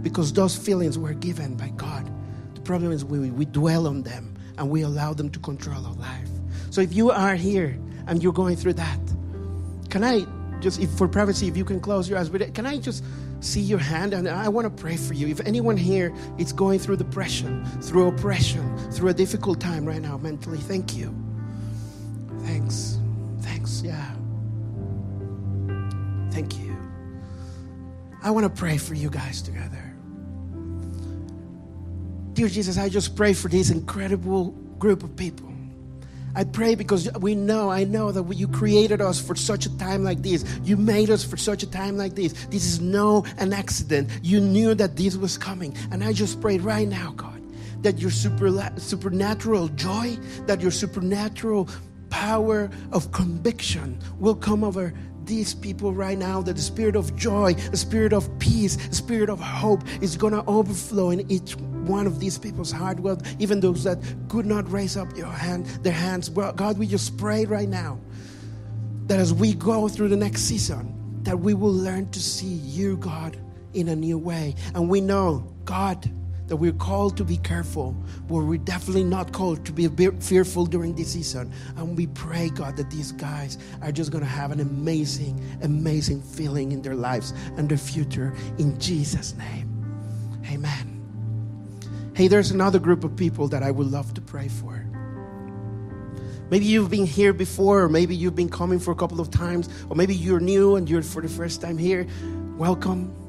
because 0.00 0.32
those 0.32 0.56
feelings 0.56 0.98
were 0.98 1.12
given 1.12 1.54
by 1.54 1.68
God. 1.76 2.10
The 2.54 2.62
problem 2.62 2.92
is 2.92 3.04
we, 3.04 3.30
we 3.30 3.44
dwell 3.44 3.86
on 3.86 4.02
them 4.02 4.34
and 4.56 4.70
we 4.70 4.80
allow 4.80 5.12
them 5.12 5.28
to 5.30 5.38
control 5.40 5.84
our 5.86 5.92
life. 5.92 6.30
So 6.70 6.80
if 6.80 6.94
you 6.94 7.10
are 7.10 7.34
here 7.34 7.78
and 8.06 8.22
you're 8.22 8.32
going 8.32 8.56
through 8.56 8.72
that, 8.74 8.98
can 9.90 10.02
I 10.02 10.24
just, 10.60 10.80
if 10.80 10.90
for 10.92 11.06
privacy, 11.08 11.46
if 11.46 11.58
you 11.58 11.64
can 11.66 11.78
close 11.78 12.08
your 12.08 12.18
eyes, 12.18 12.30
but 12.30 12.54
can 12.54 12.64
I 12.64 12.78
just 12.78 13.04
see 13.40 13.60
your 13.60 13.78
hand? 13.78 14.14
And 14.14 14.26
I 14.26 14.48
want 14.48 14.64
to 14.64 14.82
pray 14.82 14.96
for 14.96 15.12
you. 15.12 15.28
If 15.28 15.40
anyone 15.40 15.76
here 15.76 16.14
is 16.38 16.54
going 16.54 16.78
through 16.78 16.96
depression, 16.96 17.66
through 17.82 18.08
oppression, 18.08 18.78
through 18.92 19.10
a 19.10 19.14
difficult 19.14 19.60
time 19.60 19.84
right 19.84 20.00
now 20.00 20.16
mentally, 20.16 20.58
thank 20.58 20.96
you. 20.96 21.14
Thanks. 22.44 22.98
Thanks. 23.40 23.82
Yeah. 23.84 24.14
Thank 26.30 26.58
you. 26.58 26.61
I 28.22 28.30
want 28.30 28.44
to 28.44 28.60
pray 28.60 28.76
for 28.76 28.94
you 28.94 29.10
guys 29.10 29.42
together. 29.42 29.92
Dear 32.34 32.48
Jesus, 32.48 32.78
I 32.78 32.88
just 32.88 33.16
pray 33.16 33.32
for 33.34 33.48
this 33.48 33.70
incredible 33.70 34.52
group 34.78 35.02
of 35.02 35.16
people. 35.16 35.52
I 36.34 36.44
pray 36.44 36.74
because 36.74 37.12
we 37.18 37.34
know, 37.34 37.70
I 37.70 37.84
know 37.84 38.10
that 38.10 38.34
you 38.34 38.48
created 38.48 39.02
us 39.02 39.20
for 39.20 39.34
such 39.34 39.66
a 39.66 39.76
time 39.76 40.02
like 40.02 40.22
this. 40.22 40.44
You 40.64 40.78
made 40.78 41.10
us 41.10 41.22
for 41.22 41.36
such 41.36 41.62
a 41.62 41.70
time 41.70 41.98
like 41.98 42.14
this. 42.14 42.32
This 42.46 42.64
is 42.64 42.80
no 42.80 43.26
an 43.36 43.52
accident. 43.52 44.08
You 44.22 44.40
knew 44.40 44.74
that 44.74 44.96
this 44.96 45.16
was 45.16 45.36
coming. 45.36 45.76
And 45.90 46.02
I 46.02 46.14
just 46.14 46.40
pray 46.40 46.56
right 46.58 46.88
now, 46.88 47.12
God, 47.16 47.42
that 47.82 47.98
your 47.98 48.10
super, 48.10 48.50
supernatural 48.78 49.68
joy, 49.68 50.16
that 50.46 50.62
your 50.62 50.70
supernatural 50.70 51.68
power 52.08 52.70
of 52.92 53.12
conviction 53.12 53.98
will 54.18 54.34
come 54.34 54.64
over 54.64 54.94
these 55.26 55.54
people 55.54 55.92
right 55.92 56.18
now 56.18 56.42
that 56.42 56.56
the 56.56 56.62
spirit 56.62 56.96
of 56.96 57.14
joy, 57.16 57.54
the 57.54 57.76
spirit 57.76 58.12
of 58.12 58.28
peace, 58.38 58.76
the 58.88 58.94
spirit 58.94 59.28
of 59.28 59.40
hope 59.40 59.82
is 60.00 60.16
going 60.16 60.32
to 60.32 60.44
overflow 60.46 61.10
in 61.10 61.30
each 61.30 61.56
one 61.56 62.06
of 62.06 62.20
these 62.20 62.38
people's 62.38 62.72
heart. 62.72 63.00
Well, 63.00 63.20
even 63.38 63.60
those 63.60 63.84
that 63.84 63.98
could 64.28 64.46
not 64.46 64.70
raise 64.70 64.96
up 64.96 65.16
your 65.16 65.26
hand, 65.26 65.66
their 65.82 65.92
hands. 65.92 66.30
Well, 66.30 66.52
God, 66.52 66.78
we 66.78 66.86
just 66.86 67.16
pray 67.16 67.44
right 67.44 67.68
now 67.68 67.98
that 69.06 69.18
as 69.18 69.32
we 69.34 69.54
go 69.54 69.88
through 69.88 70.08
the 70.08 70.16
next 70.16 70.42
season, 70.42 71.20
that 71.22 71.38
we 71.38 71.54
will 71.54 71.72
learn 71.72 72.10
to 72.10 72.20
see 72.20 72.46
you, 72.46 72.96
God, 72.96 73.36
in 73.74 73.88
a 73.88 73.96
new 73.96 74.18
way. 74.18 74.54
And 74.74 74.88
we 74.88 75.00
know, 75.00 75.52
God, 75.64 76.10
that 76.52 76.56
we're 76.56 76.70
called 76.70 77.16
to 77.16 77.24
be 77.24 77.38
careful, 77.38 77.96
but 78.28 78.34
we're 78.34 78.58
definitely 78.58 79.04
not 79.04 79.32
called 79.32 79.64
to 79.64 79.72
be 79.72 79.88
fearful 80.20 80.66
during 80.66 80.94
this 80.94 81.14
season. 81.14 81.50
And 81.78 81.96
we 81.96 82.08
pray, 82.08 82.50
God, 82.50 82.76
that 82.76 82.90
these 82.90 83.10
guys 83.12 83.56
are 83.80 83.90
just 83.90 84.10
going 84.10 84.22
to 84.22 84.28
have 84.28 84.52
an 84.52 84.60
amazing, 84.60 85.42
amazing 85.62 86.20
feeling 86.20 86.72
in 86.72 86.82
their 86.82 86.94
lives 86.94 87.32
and 87.56 87.70
their 87.70 87.78
future 87.78 88.34
in 88.58 88.78
Jesus' 88.78 89.34
name. 89.34 89.66
Amen. 90.50 92.10
Hey, 92.14 92.28
there's 92.28 92.50
another 92.50 92.78
group 92.78 93.02
of 93.02 93.16
people 93.16 93.48
that 93.48 93.62
I 93.62 93.70
would 93.70 93.90
love 93.90 94.12
to 94.12 94.20
pray 94.20 94.48
for. 94.48 94.86
Maybe 96.50 96.66
you've 96.66 96.90
been 96.90 97.06
here 97.06 97.32
before, 97.32 97.84
or 97.84 97.88
maybe 97.88 98.14
you've 98.14 98.36
been 98.36 98.50
coming 98.50 98.78
for 98.78 98.90
a 98.90 98.96
couple 98.96 99.22
of 99.22 99.30
times, 99.30 99.70
or 99.88 99.96
maybe 99.96 100.14
you're 100.14 100.38
new 100.38 100.76
and 100.76 100.86
you're 100.86 101.00
for 101.00 101.22
the 101.22 101.30
first 101.30 101.62
time 101.62 101.78
here. 101.78 102.06
Welcome. 102.58 103.21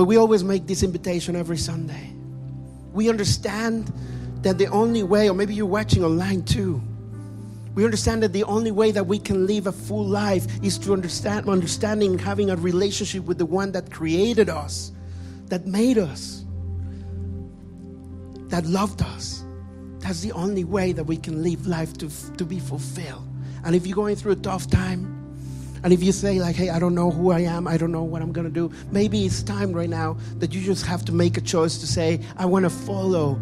But 0.00 0.06
we 0.06 0.16
always 0.16 0.42
make 0.42 0.66
this 0.66 0.82
invitation 0.82 1.36
every 1.36 1.58
Sunday. 1.58 2.14
We 2.94 3.10
understand 3.10 3.92
that 4.40 4.56
the 4.56 4.68
only 4.68 5.02
way, 5.02 5.28
or 5.28 5.34
maybe 5.34 5.52
you're 5.52 5.66
watching 5.66 6.02
online 6.02 6.42
too, 6.42 6.82
we 7.74 7.84
understand 7.84 8.22
that 8.22 8.32
the 8.32 8.44
only 8.44 8.70
way 8.70 8.92
that 8.92 9.06
we 9.06 9.18
can 9.18 9.46
live 9.46 9.66
a 9.66 9.72
full 9.72 10.06
life 10.06 10.46
is 10.64 10.78
to 10.78 10.94
understand 10.94 11.50
understanding 11.50 12.18
having 12.18 12.48
a 12.48 12.56
relationship 12.56 13.24
with 13.24 13.36
the 13.36 13.44
one 13.44 13.72
that 13.72 13.92
created 13.92 14.48
us, 14.48 14.92
that 15.48 15.66
made 15.66 15.98
us, 15.98 16.46
that 18.48 18.64
loved 18.64 19.02
us. 19.02 19.44
That's 19.98 20.22
the 20.22 20.32
only 20.32 20.64
way 20.64 20.92
that 20.92 21.04
we 21.04 21.18
can 21.18 21.42
live 21.42 21.66
life 21.66 21.92
to, 21.98 22.08
to 22.38 22.46
be 22.46 22.58
fulfilled. 22.58 23.28
And 23.66 23.74
if 23.76 23.86
you're 23.86 23.96
going 23.96 24.16
through 24.16 24.32
a 24.32 24.36
tough 24.36 24.66
time, 24.66 25.19
and 25.82 25.92
if 25.92 26.02
you 26.02 26.12
say, 26.12 26.40
like, 26.40 26.56
hey, 26.56 26.70
I 26.70 26.78
don't 26.78 26.94
know 26.94 27.10
who 27.10 27.30
I 27.30 27.40
am, 27.40 27.66
I 27.66 27.76
don't 27.76 27.92
know 27.92 28.02
what 28.02 28.22
I'm 28.22 28.32
going 28.32 28.46
to 28.46 28.52
do, 28.52 28.74
maybe 28.90 29.24
it's 29.24 29.42
time 29.42 29.72
right 29.72 29.88
now 29.88 30.16
that 30.38 30.52
you 30.54 30.60
just 30.60 30.84
have 30.86 31.04
to 31.06 31.12
make 31.12 31.36
a 31.36 31.40
choice 31.40 31.78
to 31.78 31.86
say, 31.86 32.20
I 32.36 32.46
want 32.46 32.64
to 32.64 32.70
follow 32.70 33.40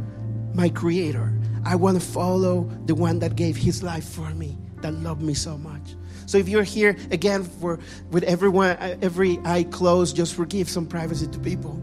my 0.55 0.68
Creator. 0.68 1.33
I 1.64 1.74
want 1.74 2.01
to 2.01 2.07
follow 2.07 2.70
the 2.87 2.94
one 2.94 3.18
that 3.18 3.37
gave 3.37 3.57
his 3.57 3.83
life 3.83 4.09
for 4.09 4.31
me, 4.31 4.57
that 4.83 4.94
loved 4.94 5.22
me 5.22 5.35
so 5.35 5.59
much. 5.59 5.96
So 6.27 6.37
if 6.38 6.48
you're 6.48 6.62
here 6.62 6.96
again 7.11 7.42
for 7.42 7.79
with 8.11 8.22
everyone 8.24 8.70
uh, 8.70 8.98
every 9.01 9.38
eye 9.44 9.64
closed, 9.64 10.14
just 10.14 10.35
forgive 10.35 10.68
some 10.68 10.87
privacy 10.87 11.27
to 11.27 11.38
people. 11.38 11.81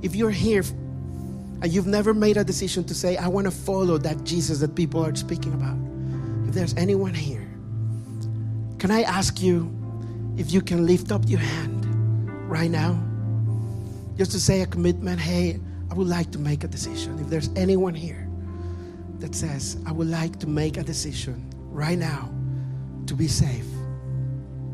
If 0.00 0.14
you're 0.14 0.30
here 0.30 0.62
and 1.62 1.72
you've 1.72 1.88
never 1.88 2.14
made 2.14 2.36
a 2.36 2.44
decision 2.44 2.84
to 2.84 2.94
say, 2.94 3.16
I 3.16 3.26
want 3.28 3.46
to 3.46 3.50
follow 3.50 3.98
that 3.98 4.22
Jesus 4.24 4.60
that 4.60 4.74
people 4.74 5.04
are 5.04 5.14
speaking 5.14 5.52
about, 5.54 5.76
if 6.48 6.54
there's 6.54 6.74
anyone 6.74 7.14
here, 7.14 7.48
can 8.78 8.90
I 8.90 9.02
ask 9.02 9.42
you 9.42 9.76
if 10.36 10.52
you 10.52 10.60
can 10.60 10.86
lift 10.86 11.12
up 11.12 11.22
your 11.26 11.40
hand 11.40 11.86
right 12.50 12.70
now, 12.70 12.98
just 14.16 14.32
to 14.32 14.40
say 14.40 14.60
a 14.62 14.66
commitment, 14.66 15.20
hey, 15.20 15.60
I 15.90 15.94
would 15.94 16.06
like 16.06 16.30
to 16.32 16.38
make 16.38 16.64
a 16.64 16.68
decision. 16.68 17.18
If 17.18 17.28
there's 17.28 17.50
anyone 17.56 17.94
here 17.94 18.28
that 19.18 19.34
says, 19.34 19.78
I 19.86 19.92
would 19.92 20.08
like 20.08 20.38
to 20.40 20.46
make 20.46 20.76
a 20.76 20.82
decision 20.82 21.50
right 21.70 21.98
now 21.98 22.30
to 23.06 23.14
be 23.14 23.28
safe, 23.28 23.66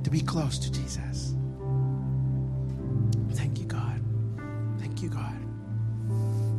to 0.05 0.11
be 0.11 0.21
close 0.21 0.59
to 0.59 0.71
Jesus. 0.73 1.35
Thank 3.33 3.59
you, 3.59 3.67
God. 3.67 4.01
Thank 4.79 5.03
you, 5.03 5.09
God. 5.09 5.37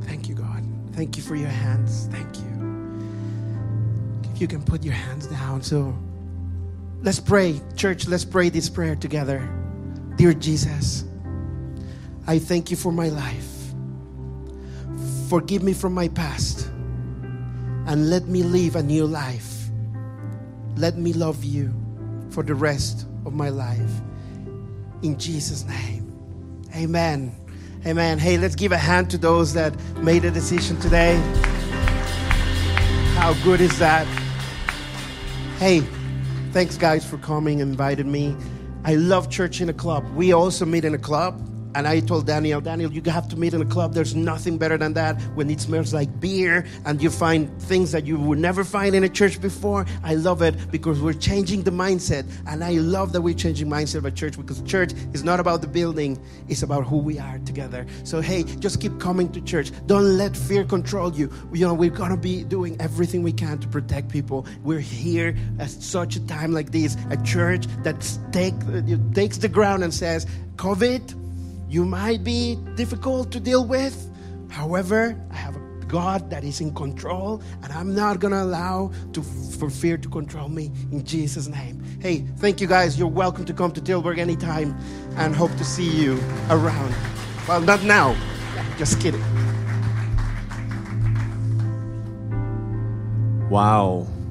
Thank 0.04 0.30
you, 0.30 0.36
God. 0.36 0.64
Thank 0.94 1.18
you 1.18 1.24
for 1.24 1.36
your 1.36 1.50
hands. 1.50 2.08
Thank 2.12 2.38
you. 2.38 2.48
If 4.34 4.42
you 4.42 4.48
can 4.48 4.62
put 4.64 4.84
your 4.84 4.94
hands 4.94 5.28
down. 5.28 5.62
So, 5.62 5.98
Let's 7.02 7.20
pray, 7.20 7.62
church. 7.76 8.08
Let's 8.08 8.26
pray 8.26 8.50
this 8.50 8.70
prayer 8.70 8.96
together. 8.96 9.48
Dear 10.16 10.34
Jesus, 10.34 11.06
I 12.26 12.40
thank 12.40 12.72
you 12.72 12.78
for 12.78 12.92
my 12.92 13.10
life. 13.10 13.54
Forgive 15.30 15.62
me 15.62 15.74
from 15.74 15.94
my 15.94 16.08
past 16.08 16.68
and 17.86 18.10
let 18.10 18.28
me 18.28 18.42
live 18.42 18.76
a 18.76 18.84
new 18.84 19.06
life. 19.06 19.70
Let 20.76 20.98
me 20.98 21.14
love 21.14 21.44
you 21.44 21.74
for 22.32 22.44
the 22.44 22.56
rest 22.56 23.06
of 23.26 23.34
my 23.34 23.50
life. 23.50 23.92
In 25.04 25.20
Jesus' 25.20 25.66
name. 25.66 26.12
Amen. 26.76 27.36
Amen. 27.86 28.18
Hey, 28.18 28.38
let's 28.38 28.56
give 28.56 28.72
a 28.72 28.78
hand 28.78 29.12
to 29.12 29.18
those 29.18 29.54
that 29.54 29.74
made 29.98 30.26
a 30.26 30.32
decision 30.32 30.80
today. 30.80 31.16
How 33.16 33.34
good 33.44 33.62
is 33.62 33.78
that? 33.78 34.08
Hey, 35.60 35.84
Thanks, 36.52 36.78
guys, 36.78 37.06
for 37.06 37.18
coming 37.18 37.62
and 37.62 37.72
invited 37.72 38.08
me. 38.08 38.36
I 38.84 38.96
love 38.96 39.30
church 39.30 39.62
in 39.62 39.70
a 39.70 39.74
club. 39.74 40.04
We 40.16 40.32
also 40.32 40.66
meet 40.66 40.86
in 40.86 40.96
a 40.96 40.98
club 40.98 41.47
And 41.78 41.88
I 41.88 42.00
told 42.00 42.26
Daniel, 42.26 42.60
Daniel, 42.60 42.92
you 42.92 43.04
have 43.04 43.30
to 43.30 43.38
meet 43.38 43.54
in 43.54 43.62
a 43.62 43.66
club. 43.66 43.94
There's 43.94 44.16
nothing 44.16 44.58
better 44.58 44.80
than 44.80 44.94
that 44.94 45.22
when 45.36 45.48
it 45.52 45.62
smells 45.62 45.94
like 45.94 46.20
beer 46.20 46.66
and 46.86 47.00
you 47.00 47.12
find 47.12 47.62
things 47.62 47.92
that 47.92 48.04
you 48.04 48.18
would 48.18 48.40
never 48.40 48.64
find 48.64 48.96
in 48.96 49.04
a 49.04 49.10
church 49.10 49.40
before. 49.40 49.86
I 50.04 50.16
love 50.16 50.42
it 50.42 50.72
because 50.72 51.00
we're 51.00 51.14
changing 51.14 51.62
the 51.62 51.70
mindset. 51.70 52.26
And 52.48 52.64
I 52.64 52.72
love 52.72 53.14
that 53.14 53.22
we're 53.22 53.36
changing 53.36 53.68
mindset 53.68 53.98
of 53.98 54.06
a 54.06 54.12
church 54.12 54.38
because 54.38 54.60
church 54.64 54.94
is 55.14 55.24
not 55.24 55.40
about 55.40 55.62
the 55.62 55.68
building, 55.68 56.20
it's 56.48 56.64
about 56.64 56.88
who 56.88 56.98
we 56.98 57.20
are 57.20 57.38
together. 57.46 57.86
So 58.06 58.22
hey, 58.22 58.42
just 58.42 58.82
keep 58.82 59.00
coming 59.00 59.32
to 59.34 59.42
church. 59.42 59.70
Don't 59.86 60.18
let 60.18 60.36
fear 60.36 60.64
control 60.64 61.14
you. 61.14 61.32
You 61.54 61.68
know, 61.68 61.76
we're 61.76 61.92
gonna 61.92 62.18
be 62.18 62.44
doing 62.44 62.76
everything 62.82 63.22
we 63.22 63.34
can 63.34 63.60
to 63.60 63.68
protect 63.68 64.10
people. 64.10 64.48
We're 64.64 64.80
here 64.80 65.38
at 65.60 65.70
such 65.70 66.16
a 66.16 66.26
time 66.26 66.54
like 66.54 66.72
this, 66.72 66.98
a 67.12 67.18
church 67.18 67.68
that 67.84 68.02
take, 68.32 68.56
uh, 68.66 68.82
takes 69.14 69.38
the 69.38 69.48
ground 69.48 69.84
and 69.84 69.94
says, 69.94 70.26
COVID, 70.56 71.27
you 71.70 71.86
might 71.86 72.24
be 72.24 72.56
difficult 72.76 73.32
to 73.32 73.40
deal 73.40 73.66
with. 73.66 74.10
However, 74.50 75.16
I 75.32 75.36
have 75.36 75.56
a 75.56 75.60
God 75.88 76.30
that 76.30 76.44
is 76.44 76.62
in 76.62 76.74
control, 76.74 77.42
and 77.64 77.72
I'm 77.72 77.96
not 77.96 78.20
gonna 78.20 78.44
allow 78.44 78.92
to, 79.14 79.22
for 79.22 79.70
fear 79.70 79.98
to 79.98 80.10
control 80.10 80.50
me 80.50 80.72
in 80.92 81.04
Jesus' 81.06 81.48
name. 81.48 81.84
Hey, 82.02 82.26
thank 82.38 82.62
you 82.62 82.68
guys. 82.68 82.98
You're 83.00 83.08
welcome 83.08 83.46
to 83.46 83.54
come 83.54 83.72
to 83.72 83.82
Tilburg 83.82 84.18
anytime, 84.18 84.78
and 85.16 85.36
hope 85.36 85.56
to 85.58 85.64
see 85.64 85.90
you 85.90 86.20
around. 86.50 86.94
Well, 87.48 87.62
not 87.62 87.84
now. 87.84 88.16
Just 88.78 89.00
kidding. 89.00 89.24
Wow. 93.50 94.08